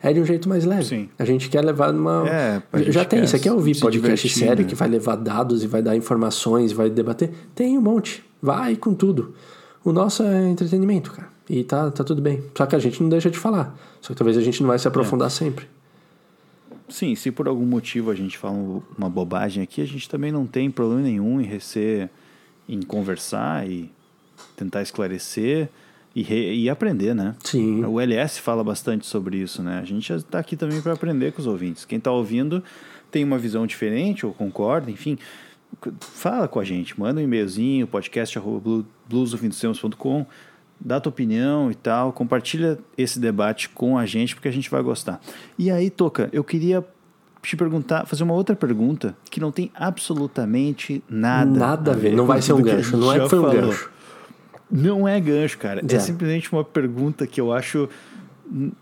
[0.03, 0.83] É de um jeito mais leve.
[0.83, 1.09] Sim.
[1.19, 2.27] A gente quer levar numa.
[2.27, 4.69] É, Já tem, você quer ouvir se podcast divertir, sério né?
[4.69, 7.31] que vai levar dados e vai dar informações, vai debater?
[7.53, 8.23] Tem um monte.
[8.41, 9.35] Vai com tudo.
[9.83, 11.29] O nosso é entretenimento, cara.
[11.47, 12.43] E tá, tá tudo bem.
[12.57, 13.77] Só que a gente não deixa de falar.
[14.01, 15.67] Só que talvez a gente não vai se aprofundar sempre.
[16.91, 20.31] Sim, se por algum motivo a gente fala um- uma bobagem aqui, a gente também
[20.31, 22.09] não tem problema nenhum em receber,
[22.69, 23.89] em conversar e
[24.55, 25.69] tentar esclarecer
[26.15, 27.35] e, re- e aprender, né?
[27.43, 27.83] Sim.
[27.85, 29.79] O LS fala bastante sobre isso, né?
[29.79, 31.85] A gente está aqui também para aprender com os ouvintes.
[31.85, 32.61] Quem está ouvindo
[33.09, 35.17] tem uma visão diferente ou concorda, enfim,
[35.99, 40.25] fala com a gente, manda um e-mailzinho, podcast arroba bluesofindostempos.com,
[40.83, 44.81] dá tua opinião e tal, compartilha esse debate com a gente porque a gente vai
[44.81, 45.21] gostar.
[45.57, 46.83] E aí, Toca, eu queria
[47.41, 52.13] te perguntar, fazer uma outra pergunta que não tem absolutamente nada, Nada a ver.
[52.13, 52.97] Não vai ser um gancho.
[52.97, 53.61] Não é que foi um falou.
[53.61, 53.91] gancho.
[54.69, 55.81] Não é gancho, cara.
[55.87, 55.99] É É.
[55.99, 57.89] simplesmente uma pergunta que eu acho.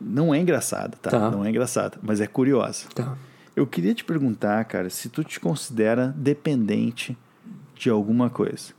[0.01, 1.09] Não é engraçada, tá?
[1.11, 1.31] Tá.
[1.31, 2.85] Não é engraçada, mas é curiosa.
[2.93, 3.15] Tá.
[3.55, 7.17] Eu queria te perguntar, cara, se tu te considera dependente
[7.75, 8.73] de alguma coisa.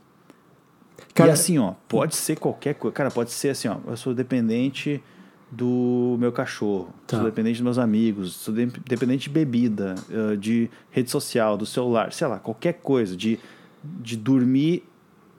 [1.13, 2.93] Cara- e assim, ó, pode ser qualquer coisa.
[2.95, 5.01] Cara, pode ser assim, ó, eu sou dependente
[5.51, 7.17] do meu cachorro, Tá.
[7.17, 11.65] sou dependente dos meus amigos, sou de- dependente de bebida, eh, de rede social, do
[11.65, 13.37] celular, sei lá, qualquer coisa, de,
[13.83, 14.83] de dormir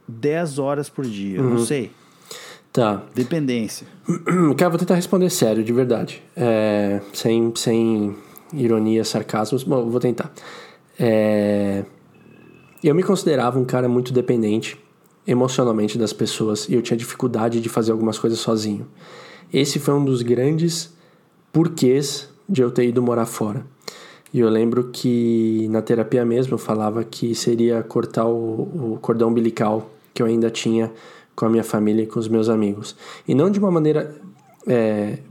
[0.06, 1.50] 10 horas por dia, Uhum.
[1.50, 1.90] não sei.
[2.70, 3.02] Tá.
[3.14, 3.86] Dependência.
[4.58, 6.22] Cara, vou tentar responder sério, de verdade.
[6.36, 8.14] É, sem, sem
[8.52, 9.58] ironia, sarcasmo.
[9.66, 10.30] Bom, vou tentar.
[10.98, 11.84] É,
[12.84, 14.78] eu me considerava um cara muito dependente
[15.26, 18.86] emocionalmente das pessoas e eu tinha dificuldade de fazer algumas coisas sozinho.
[19.52, 20.92] Esse foi um dos grandes
[21.52, 23.64] porquês de eu ter ido morar fora.
[24.32, 29.28] E eu lembro que na terapia mesmo eu falava que seria cortar o, o cordão
[29.28, 30.90] umbilical que eu ainda tinha
[31.34, 32.96] com a minha família e com os meus amigos.
[33.28, 34.14] E não de uma maneira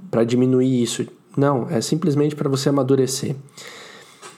[0.10, 1.08] para diminuir isso.
[1.36, 3.36] Não, é simplesmente para você amadurecer.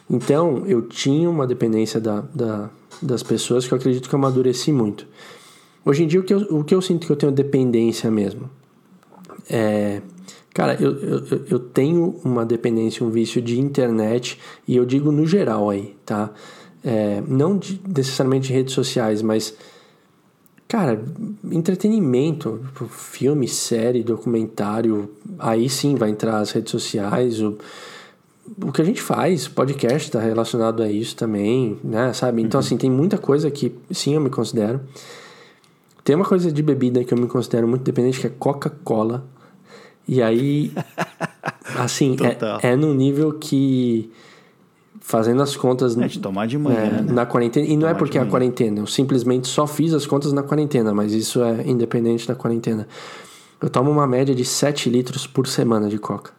[0.10, 2.70] Então, eu tinha uma dependência da, da,
[3.02, 5.08] das pessoas que eu acredito que eu amadureci muito.
[5.86, 8.50] Hoje em dia, o que eu, o que eu sinto que eu tenho dependência mesmo
[9.50, 10.02] é.
[10.54, 15.26] Cara, eu, eu, eu tenho uma dependência, um vício de internet, e eu digo no
[15.26, 16.30] geral aí, tá?
[16.86, 19.56] É, não de, necessariamente de redes sociais, mas.
[20.68, 21.04] Cara,
[21.52, 27.58] entretenimento, tipo, filme, série, documentário, aí sim vai entrar as redes sociais, o,
[28.60, 32.42] o que a gente faz, podcast está relacionado a isso também, né, sabe?
[32.42, 34.82] Então, assim, tem muita coisa que sim eu me considero.
[36.04, 39.24] Tem uma coisa de bebida que eu me considero muito dependente, que é Coca-Cola.
[40.08, 40.72] E aí,
[41.80, 42.16] assim,
[42.62, 44.12] é, é num nível que,
[45.00, 45.98] fazendo as contas...
[45.98, 47.12] É de tomar de manhã, É, né?
[47.14, 47.66] na quarentena.
[47.66, 48.80] E não é Tomar porque é a quarentena.
[48.80, 52.86] Eu simplesmente só fiz as contas na quarentena, mas isso é independente da quarentena.
[53.62, 56.32] Eu tomo uma média de 7 litros por semana de coca.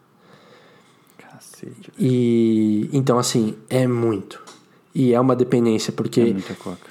[1.17, 1.91] Cacete.
[1.99, 4.43] E então, assim, é muito.
[4.95, 6.87] E é uma dependência, porque É muita coca.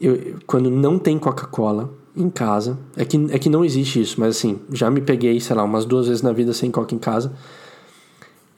[0.00, 4.36] eu- quando não tem Coca-Cola em casa, é que, é que não existe isso, mas
[4.36, 7.32] assim, já me peguei, sei lá, umas duas vezes na vida sem Coca em casa.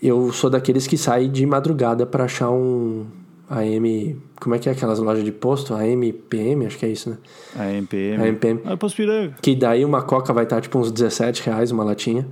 [0.01, 3.05] Eu sou daqueles que saem de madrugada para achar um
[3.51, 4.17] AM.
[4.41, 5.75] Como é que é aquelas lojas de posto?
[5.75, 7.17] AMPM, acho que é isso, né?
[7.57, 8.23] A MPM.
[8.23, 8.61] A MPM.
[8.65, 9.35] Ah, Poço Piranga.
[9.43, 12.29] Que daí uma Coca vai estar tipo uns 17 reais uma latinha.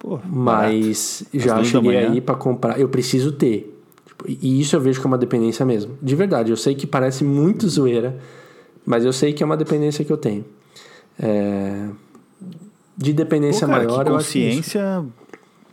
[0.00, 2.10] Pô, Mas já duas da cheguei manhã.
[2.10, 2.80] aí pra comprar.
[2.80, 3.72] Eu preciso ter.
[4.06, 5.96] Tipo, E isso eu vejo como uma dependência mesmo.
[6.02, 8.18] De verdade, eu sei que parece muito zoeira,
[8.90, 10.44] mas eu sei que é uma dependência que eu tenho.
[11.16, 11.88] É,
[12.96, 14.16] De dependência Pô, cara, maior, que isso.
[14.16, 15.04] consciência,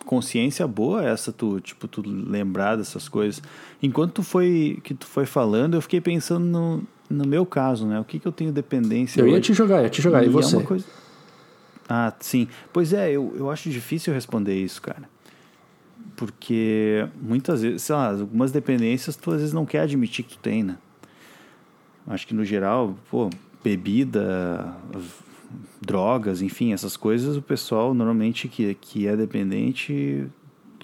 [0.05, 3.41] consciência boa essa tu, tipo, tu lembrar dessas coisas.
[3.81, 7.99] Enquanto tu foi que tu foi falando, eu fiquei pensando no, no meu caso, né?
[7.99, 9.41] O que que eu tenho dependência Eu ia hoje?
[9.41, 10.23] te jogar, ia te jogar.
[10.23, 10.55] E é você?
[10.55, 10.85] uma coisa...
[11.89, 12.47] Ah, sim.
[12.71, 15.09] Pois é, eu, eu acho difícil responder isso, cara.
[16.15, 20.39] Porque muitas vezes, sei lá, algumas dependências tu às vezes não quer admitir que tu
[20.39, 20.77] tem, né?
[22.07, 23.29] Acho que no geral, pô,
[23.63, 24.73] bebida,
[25.81, 30.27] drogas, enfim, essas coisas, o pessoal normalmente que, que é dependente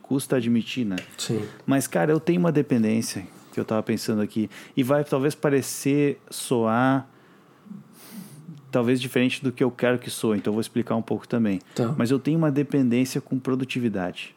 [0.02, 0.98] custa admitir, né?
[1.18, 1.42] Sim.
[1.66, 4.50] Mas, cara, eu tenho uma dependência que eu tava pensando aqui.
[4.76, 7.08] E vai talvez parecer soar
[8.70, 11.62] talvez diferente do que eu quero que soe, então eu vou explicar um pouco também.
[11.76, 11.94] Tá.
[11.96, 14.36] Mas eu tenho uma dependência com produtividade.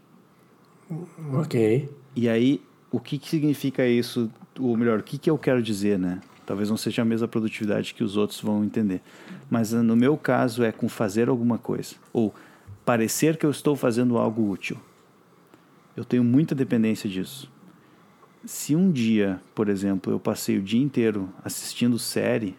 [1.32, 1.89] Ok.
[2.14, 2.61] E aí,
[2.91, 4.30] o que, que significa isso?
[4.61, 6.20] Ou melhor, o que, que eu quero dizer, né?
[6.47, 9.03] Talvez não seja a mesma produtividade que os outros vão entender.
[9.51, 11.97] Mas no meu caso é com fazer alguma coisa.
[12.13, 12.33] Ou
[12.85, 14.79] parecer que eu estou fazendo algo útil.
[15.97, 17.51] Eu tenho muita dependência disso.
[18.45, 22.57] Se um dia, por exemplo, eu passei o dia inteiro assistindo série,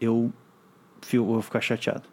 [0.00, 0.32] eu
[1.10, 2.04] vou ficar chateado.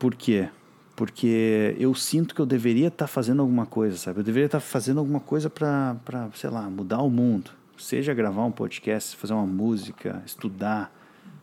[0.00, 0.48] Por quê?
[0.96, 4.18] Porque eu sinto que eu deveria estar fazendo alguma coisa, sabe?
[4.18, 5.96] Eu deveria estar fazendo alguma coisa para,
[6.34, 7.52] sei lá, mudar o mundo.
[7.82, 10.94] Seja gravar um podcast, fazer uma música, estudar,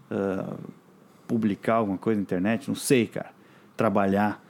[0.10, 0.56] ah,
[1.28, 3.32] publicar alguma coisa na internet, não sei, cara.
[3.76, 4.42] Trabalhar.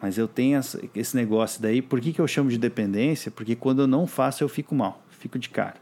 [0.00, 1.80] Mas eu tenho essa- esse negócio daí.
[1.80, 3.30] Por que, que eu chamo de dependência?
[3.30, 5.76] Porque quando eu não faço, eu fico mal, fico de cara.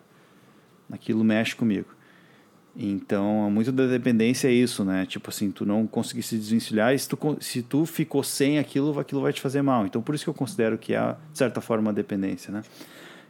[0.90, 1.88] Aquilo mexe comigo.
[2.76, 5.04] Então, muito da dependência é isso, né?
[5.04, 8.98] Tipo assim, tu não conseguir se desvencilhar e se tu, se tu ficou sem aquilo,
[9.00, 9.84] aquilo vai te fazer mal.
[9.84, 12.62] Então, por isso que eu considero que é, de certa forma, uma dependência, né?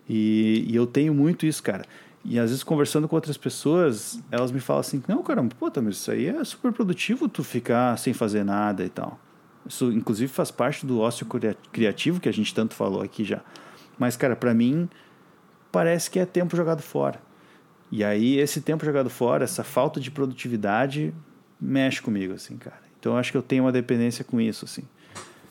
[0.09, 1.84] E, e eu tenho muito isso, cara.
[2.24, 5.96] E às vezes, conversando com outras pessoas, elas me falam assim: não, caramba, pô, mas
[5.96, 9.18] isso aí é super produtivo tu ficar sem fazer nada e tal.
[9.66, 13.40] Isso, inclusive, faz parte do ócio cria- criativo que a gente tanto falou aqui já.
[13.98, 14.88] Mas, cara, pra mim,
[15.70, 17.20] parece que é tempo jogado fora.
[17.90, 21.14] E aí, esse tempo jogado fora, essa falta de produtividade,
[21.61, 22.82] mexe comigo, assim, cara.
[22.98, 24.82] Então, eu acho que eu tenho uma dependência com isso, assim.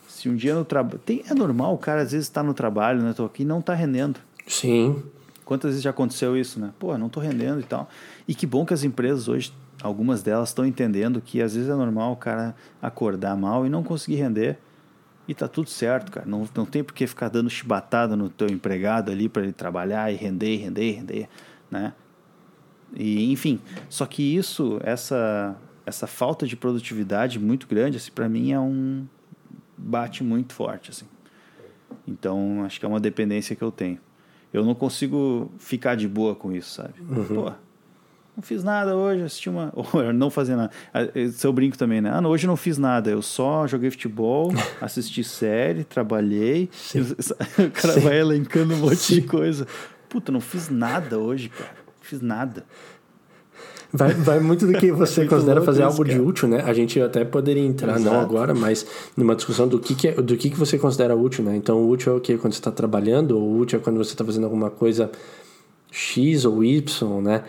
[0.08, 1.00] Se um dia no trabalho.
[1.28, 3.12] É normal, o cara às vezes está no trabalho, né?
[3.12, 4.20] Tô aqui e não tá rendendo.
[4.46, 5.02] Sim.
[5.44, 6.72] Quantas vezes já aconteceu isso, né?
[6.78, 7.88] Pô, não tô rendendo e tal.
[8.26, 11.74] E que bom que as empresas hoje, algumas delas estão entendendo que às vezes é
[11.74, 14.58] normal o cara acordar mal e não conseguir render.
[15.26, 16.26] E tá tudo certo, cara.
[16.26, 20.12] Não, não tem por que ficar dando chibatada no teu empregado ali para ele trabalhar
[20.12, 21.28] e render, render, render,
[21.70, 21.92] né?
[22.94, 28.52] E, enfim, só que isso, essa, essa falta de produtividade muito grande, assim, para mim
[28.52, 29.06] é um
[29.76, 31.06] bate muito forte, assim.
[32.06, 33.98] Então, acho que é uma dependência que eu tenho.
[34.54, 36.94] Eu não consigo ficar de boa com isso, sabe?
[37.26, 37.52] Pô,
[38.36, 39.72] não fiz nada hoje, assisti uma.
[39.74, 40.70] Ou não fazer nada.
[40.92, 42.10] Ah, é o brinco também, né?
[42.12, 43.10] Ah, não, hoje não fiz nada.
[43.10, 46.70] Eu só joguei futebol, assisti série, trabalhei.
[47.58, 49.66] O cara vai elencando um monte de coisa.
[50.08, 51.74] Puta, não fiz nada hoje, cara.
[51.74, 52.64] Não fiz nada.
[53.96, 56.22] Vai, vai muito do que você Muito considera fazer isso, algo de cara.
[56.24, 56.62] útil, né?
[56.66, 58.16] A gente até poderia entrar, não Exato.
[58.16, 58.84] agora, mas
[59.16, 61.54] numa discussão do que, que é, do que, que você considera útil, né?
[61.54, 62.36] Então, útil é o que?
[62.36, 65.12] Quando você está trabalhando, ou útil é quando você está fazendo alguma coisa
[65.92, 67.44] X ou Y, né?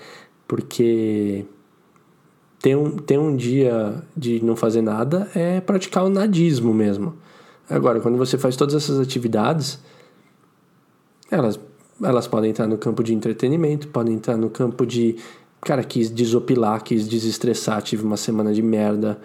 [0.47, 1.45] Porque
[2.61, 7.15] ter um, ter um dia de não fazer nada é praticar o nadismo mesmo.
[7.67, 9.79] Agora, quando você faz todas essas atividades,
[11.31, 11.59] elas,
[12.03, 15.15] elas podem entrar no campo de entretenimento, podem entrar no campo de.
[15.65, 19.19] Cara, quis desopilar, quis desestressar, tive uma semana de merda.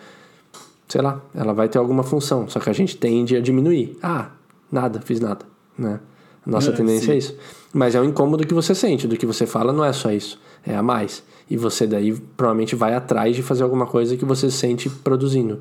[0.89, 3.99] Sei lá, ela vai ter alguma função, só que a gente tende a diminuir.
[4.03, 4.31] Ah,
[4.73, 5.45] nada, fiz nada,
[5.79, 6.01] né?
[6.47, 7.13] Nossa É, tendência sim.
[7.13, 7.37] é isso.
[7.75, 10.41] Mas é o incômodo que você sente, do que você fala não é só isso,
[10.67, 11.23] é a mais.
[11.49, 15.61] E você daí provavelmente vai atrás de fazer alguma coisa que você sente produzindo.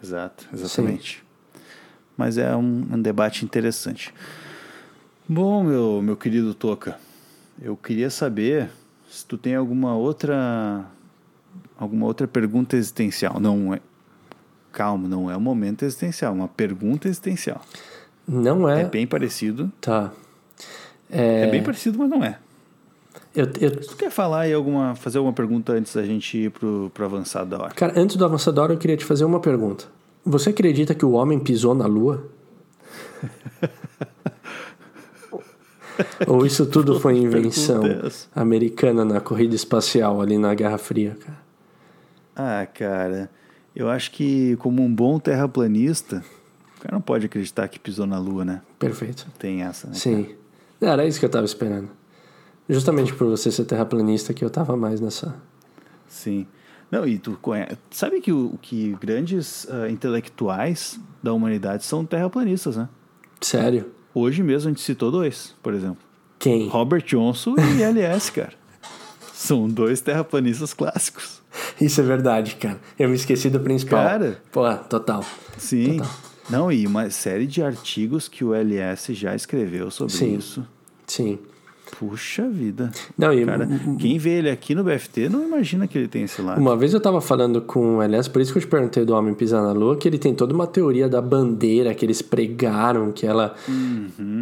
[0.00, 1.24] Exato, exatamente.
[2.16, 4.14] Mas é um, um debate interessante.
[5.28, 6.96] Bom, meu, meu querido Toca,
[7.60, 8.70] eu queria saber
[9.16, 10.84] se tu tem alguma outra
[11.78, 13.38] alguma outra pergunta existencial.
[13.40, 13.80] Não é
[14.72, 17.60] calma, não é um momento existencial, é uma pergunta existencial.
[18.28, 18.82] Não é.
[18.82, 20.12] É, bem parecido, Tá.
[21.10, 21.46] é...
[21.50, 22.38] bem parecido, mas não é.
[23.34, 26.90] Eu, eu, Tu quer falar aí alguma fazer alguma pergunta antes da gente ir pro,
[26.92, 27.74] pro avançado da hora?
[27.74, 29.84] cara, antes do avançador, eu queria te fazer uma pergunta.
[30.24, 32.28] Você acredita que o homem pisou na lua?
[36.26, 41.46] Ou isso tudo foi invenção é americana na corrida espacial ali na Guerra Fria, cara?
[42.34, 43.30] Ah, cara,
[43.74, 46.22] eu acho que como um bom terraplanista,
[46.76, 48.62] o cara não pode acreditar que pisou na lua, né?
[48.78, 49.26] Perfeito.
[49.38, 49.94] Tem essa, né?
[49.94, 50.34] Sim.
[50.80, 51.88] Era isso que eu tava esperando.
[52.68, 55.34] Justamente por você ser terraplanista que eu tava mais nessa.
[56.06, 56.46] Sim.
[56.90, 62.76] Não, e tu conhece, sabe que, o, que grandes ah, intelectuais da humanidade são terraplanistas,
[62.76, 62.88] né?
[63.40, 63.90] Sério?
[64.18, 65.98] Hoje mesmo a gente citou dois, por exemplo.
[66.38, 66.68] Quem?
[66.68, 68.54] Robert Johnson e LS, cara.
[69.34, 71.42] São dois terraplanistas clássicos.
[71.78, 72.80] Isso é verdade, cara.
[72.98, 74.02] Eu me esqueci do principal.
[74.02, 74.40] Cara.
[74.50, 75.22] Pô, total.
[75.58, 76.00] Sim.
[76.48, 80.36] Não, e uma série de artigos que o LS já escreveu sobre Sim.
[80.38, 80.66] isso.
[81.06, 81.38] Sim.
[81.98, 82.90] Puxa vida.
[83.16, 83.66] Não, e Cara,
[83.98, 86.60] quem vê ele aqui no BFT não imagina que ele tem esse lado.
[86.60, 89.14] Uma vez eu tava falando com o Elias, por isso que eu te perguntei do
[89.14, 93.12] Homem Pisar na Lua, que ele tem toda uma teoria da bandeira que eles pregaram,
[93.12, 93.54] que ela.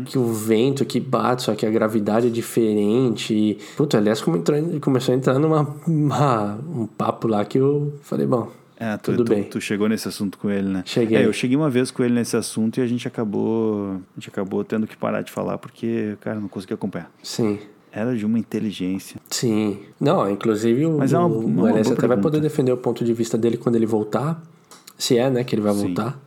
[0.07, 3.33] que o vento que bate, só que a gravidade é diferente.
[3.35, 5.63] E, puta, o Elias come- entrou começou a entrar numa.
[5.87, 8.51] uma- um papo lá que eu falei, bom.
[8.77, 9.45] É, tu, Tudo tu- bem.
[9.45, 10.83] Tu chegou nesse assunto com ele, né?
[10.85, 11.19] Cheguei.
[11.19, 14.29] É, eu cheguei uma vez com ele nesse assunto e a gente acabou, a gente
[14.29, 17.11] acabou tendo que parar de falar porque, cara, não conseguia acompanhar.
[17.23, 17.59] Sim.
[17.93, 19.21] Era de uma inteligência.
[19.31, 19.79] Sim.
[20.01, 22.21] Não, inclusive o, Mas é uma- o, uma o até vai pergunta.
[22.23, 24.43] poder defender o ponto de vista dele quando ele voltar.
[24.99, 26.19] Se é, né, que ele vai voltar.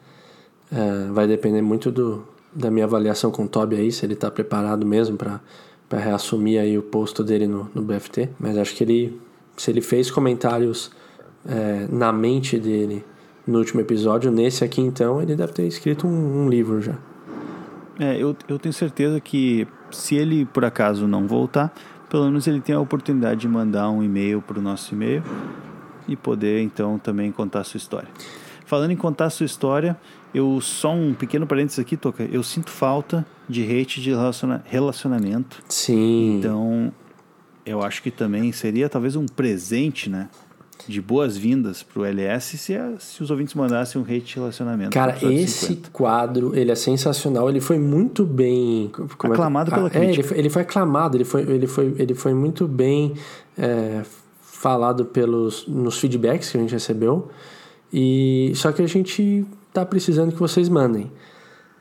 [0.72, 4.30] É, vai depender muito do, da minha avaliação com o Toby aí, se ele tá
[4.32, 5.40] preparado mesmo para
[5.90, 8.28] para reassumir aí o posto dele no, no BFT.
[8.38, 9.18] Mas acho que ele,
[9.56, 10.92] se ele fez comentários
[11.46, 13.04] é, na mente dele
[13.46, 16.96] no último episódio, nesse aqui então, ele deve ter escrito um, um livro já.
[18.00, 21.74] É, eu, eu tenho certeza que se ele por acaso não voltar,
[22.10, 25.24] pelo menos ele tem a oportunidade de mandar um e-mail para o nosso e-mail
[26.08, 28.08] e poder então também contar a sua história.
[28.66, 29.98] Falando em contar a sua história,
[30.34, 32.24] eu só um pequeno parênteses aqui, Toca.
[32.26, 35.64] Eu sinto falta de hate de relaciona- relacionamento.
[35.70, 36.38] Sim.
[36.38, 36.92] Então,
[37.66, 40.28] eu acho que também seria talvez um presente, né?
[40.88, 44.92] De boas-vindas pro LS se, a- se os ouvintes mandassem um hate relacionamento.
[44.92, 45.90] Cara, esse 50.
[45.92, 47.50] quadro, ele é sensacional.
[47.50, 48.90] Ele foi muito bem...
[49.18, 50.28] como é Aclamado pela Ah, é, ele crítica.
[50.30, 51.18] foi, ele foi aclamado.
[51.18, 53.14] Ele foi, ele foi, ele foi muito bem
[53.58, 54.02] é,
[54.42, 57.30] falado pelos, nos feedbacks que a gente recebeu.
[57.92, 61.12] E Só que a gente tá precisando que vocês mandem.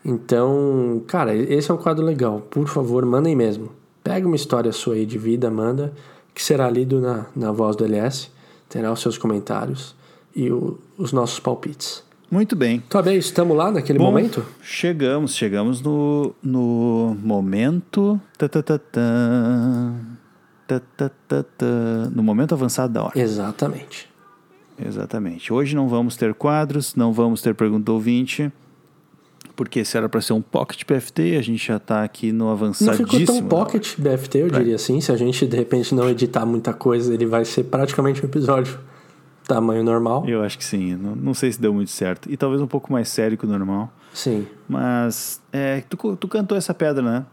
[0.04, 2.40] Então, cara, esse é um quadro legal.
[2.50, 3.70] Por favor, mandem mesmo.
[4.04, 5.92] Pega uma história sua aí de vida, manda,
[6.32, 8.30] que será lido na, na voz do LS
[8.68, 9.94] terá os seus comentários
[10.34, 12.04] e o, os nossos palpites.
[12.30, 12.76] Muito bem.
[12.76, 14.44] Então, tá bem, estamos lá naquele Bom, momento?
[14.60, 18.20] Chegamos, chegamos no, no momento.
[18.36, 18.80] Tá, tá, tá,
[22.12, 23.18] no momento avançado da hora.
[23.18, 24.08] Exatamente.
[24.78, 25.52] Exatamente.
[25.52, 28.52] Hoje não vamos ter quadros, não vamos ter pergunta ouvinte
[29.56, 32.50] porque se era para ser um pocket PFT, a gente já está aqui no Não
[32.50, 33.08] avançadíssimo.
[33.08, 35.00] ficou tão da pocket BFT, eu diria assim.
[35.00, 38.78] Se a gente de repente não editar muita coisa, ele vai ser praticamente um episódio
[39.48, 40.28] tamanho normal.
[40.28, 40.94] Eu acho que sim.
[40.94, 42.30] Não, não sei se deu muito certo.
[42.30, 43.90] E talvez um pouco mais sério que o normal.
[44.12, 44.46] Sim.
[44.68, 47.26] Mas é, tu, tu cantou essa pedra, né?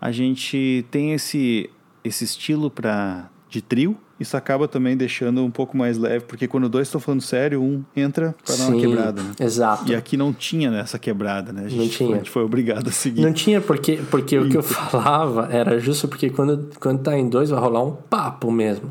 [0.00, 1.68] A gente tem esse,
[2.02, 3.96] esse estilo pra, de trio.
[4.18, 7.84] Isso acaba também deixando um pouco mais leve, porque quando dois estão falando sério, um
[7.94, 9.32] entra pra dar uma quebrada, né?
[9.38, 9.90] Exato.
[9.90, 11.64] E aqui não tinha né, essa quebrada, né?
[11.66, 12.08] A gente, Não tinha.
[12.08, 13.20] Foi, a gente foi obrigado a seguir.
[13.20, 17.28] Não tinha porque, porque o que eu falava era justo porque quando, quando tá em
[17.28, 18.90] dois vai rolar um papo mesmo.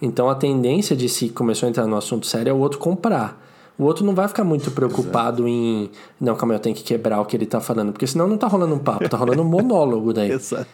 [0.00, 3.42] Então a tendência de se começou a entrar no assunto sério é o outro comprar.
[3.76, 5.90] O outro não vai ficar muito preocupado em.
[6.20, 7.92] Não, calma, eu tenho que quebrar o que ele tá falando.
[7.92, 10.30] Porque senão não tá rolando um papo, tá rolando um monólogo daí.
[10.32, 10.66] Exato.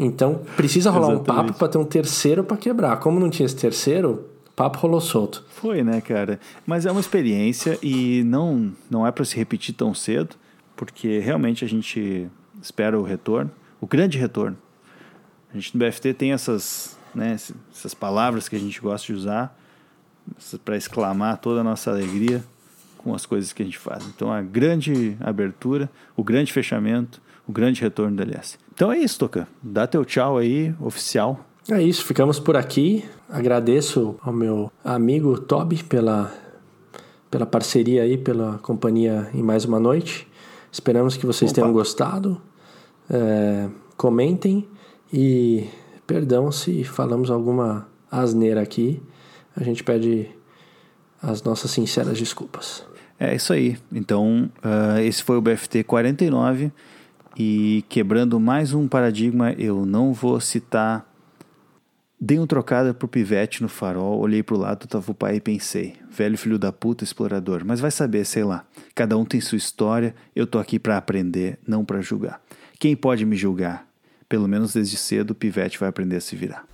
[0.00, 1.48] Então precisa rolar um Exatamente.
[1.48, 2.96] papo para ter um terceiro para quebrar.
[2.96, 4.26] Como não tinha esse terceiro,
[4.56, 5.44] papo rolou solto.
[5.50, 6.40] Foi, né, cara?
[6.66, 10.36] Mas é uma experiência e não, não é para se repetir tão cedo,
[10.74, 12.26] porque realmente a gente
[12.62, 14.56] espera o retorno, o grande retorno.
[15.52, 17.36] A gente no BFT tem essas, né,
[17.70, 19.54] essas palavras que a gente gosta de usar
[20.64, 22.42] para exclamar toda a nossa alegria
[22.96, 24.06] com as coisas que a gente faz.
[24.06, 28.58] Então, a grande abertura, o grande fechamento, o grande retorno da LS.
[28.80, 29.46] Então é isso, Toca.
[29.62, 31.44] Dá teu tchau aí, oficial.
[31.70, 33.04] É isso, ficamos por aqui.
[33.28, 36.32] Agradeço ao meu amigo Toby pela,
[37.30, 40.26] pela parceria aí, pela companhia em mais uma noite.
[40.72, 41.60] Esperamos que vocês Opa.
[41.60, 42.40] tenham gostado.
[43.10, 43.68] É,
[43.98, 44.66] comentem
[45.12, 45.68] e
[46.06, 49.02] perdão se falamos alguma asneira aqui.
[49.54, 50.30] A gente pede
[51.22, 52.82] as nossas sinceras desculpas.
[53.18, 53.76] É isso aí.
[53.92, 56.72] Então, ah, esse foi o BFT 49.
[57.36, 61.06] E quebrando mais um paradigma, eu não vou citar.
[62.20, 65.94] Dei um trocada pro pivete no farol, olhei pro lado, tava o pai e pensei:
[66.10, 68.64] velho filho da puta explorador, mas vai saber, sei lá.
[68.94, 72.42] Cada um tem sua história, eu tô aqui pra aprender, não pra julgar.
[72.78, 73.86] Quem pode me julgar?
[74.28, 76.64] Pelo menos desde cedo o pivete vai aprender a se virar.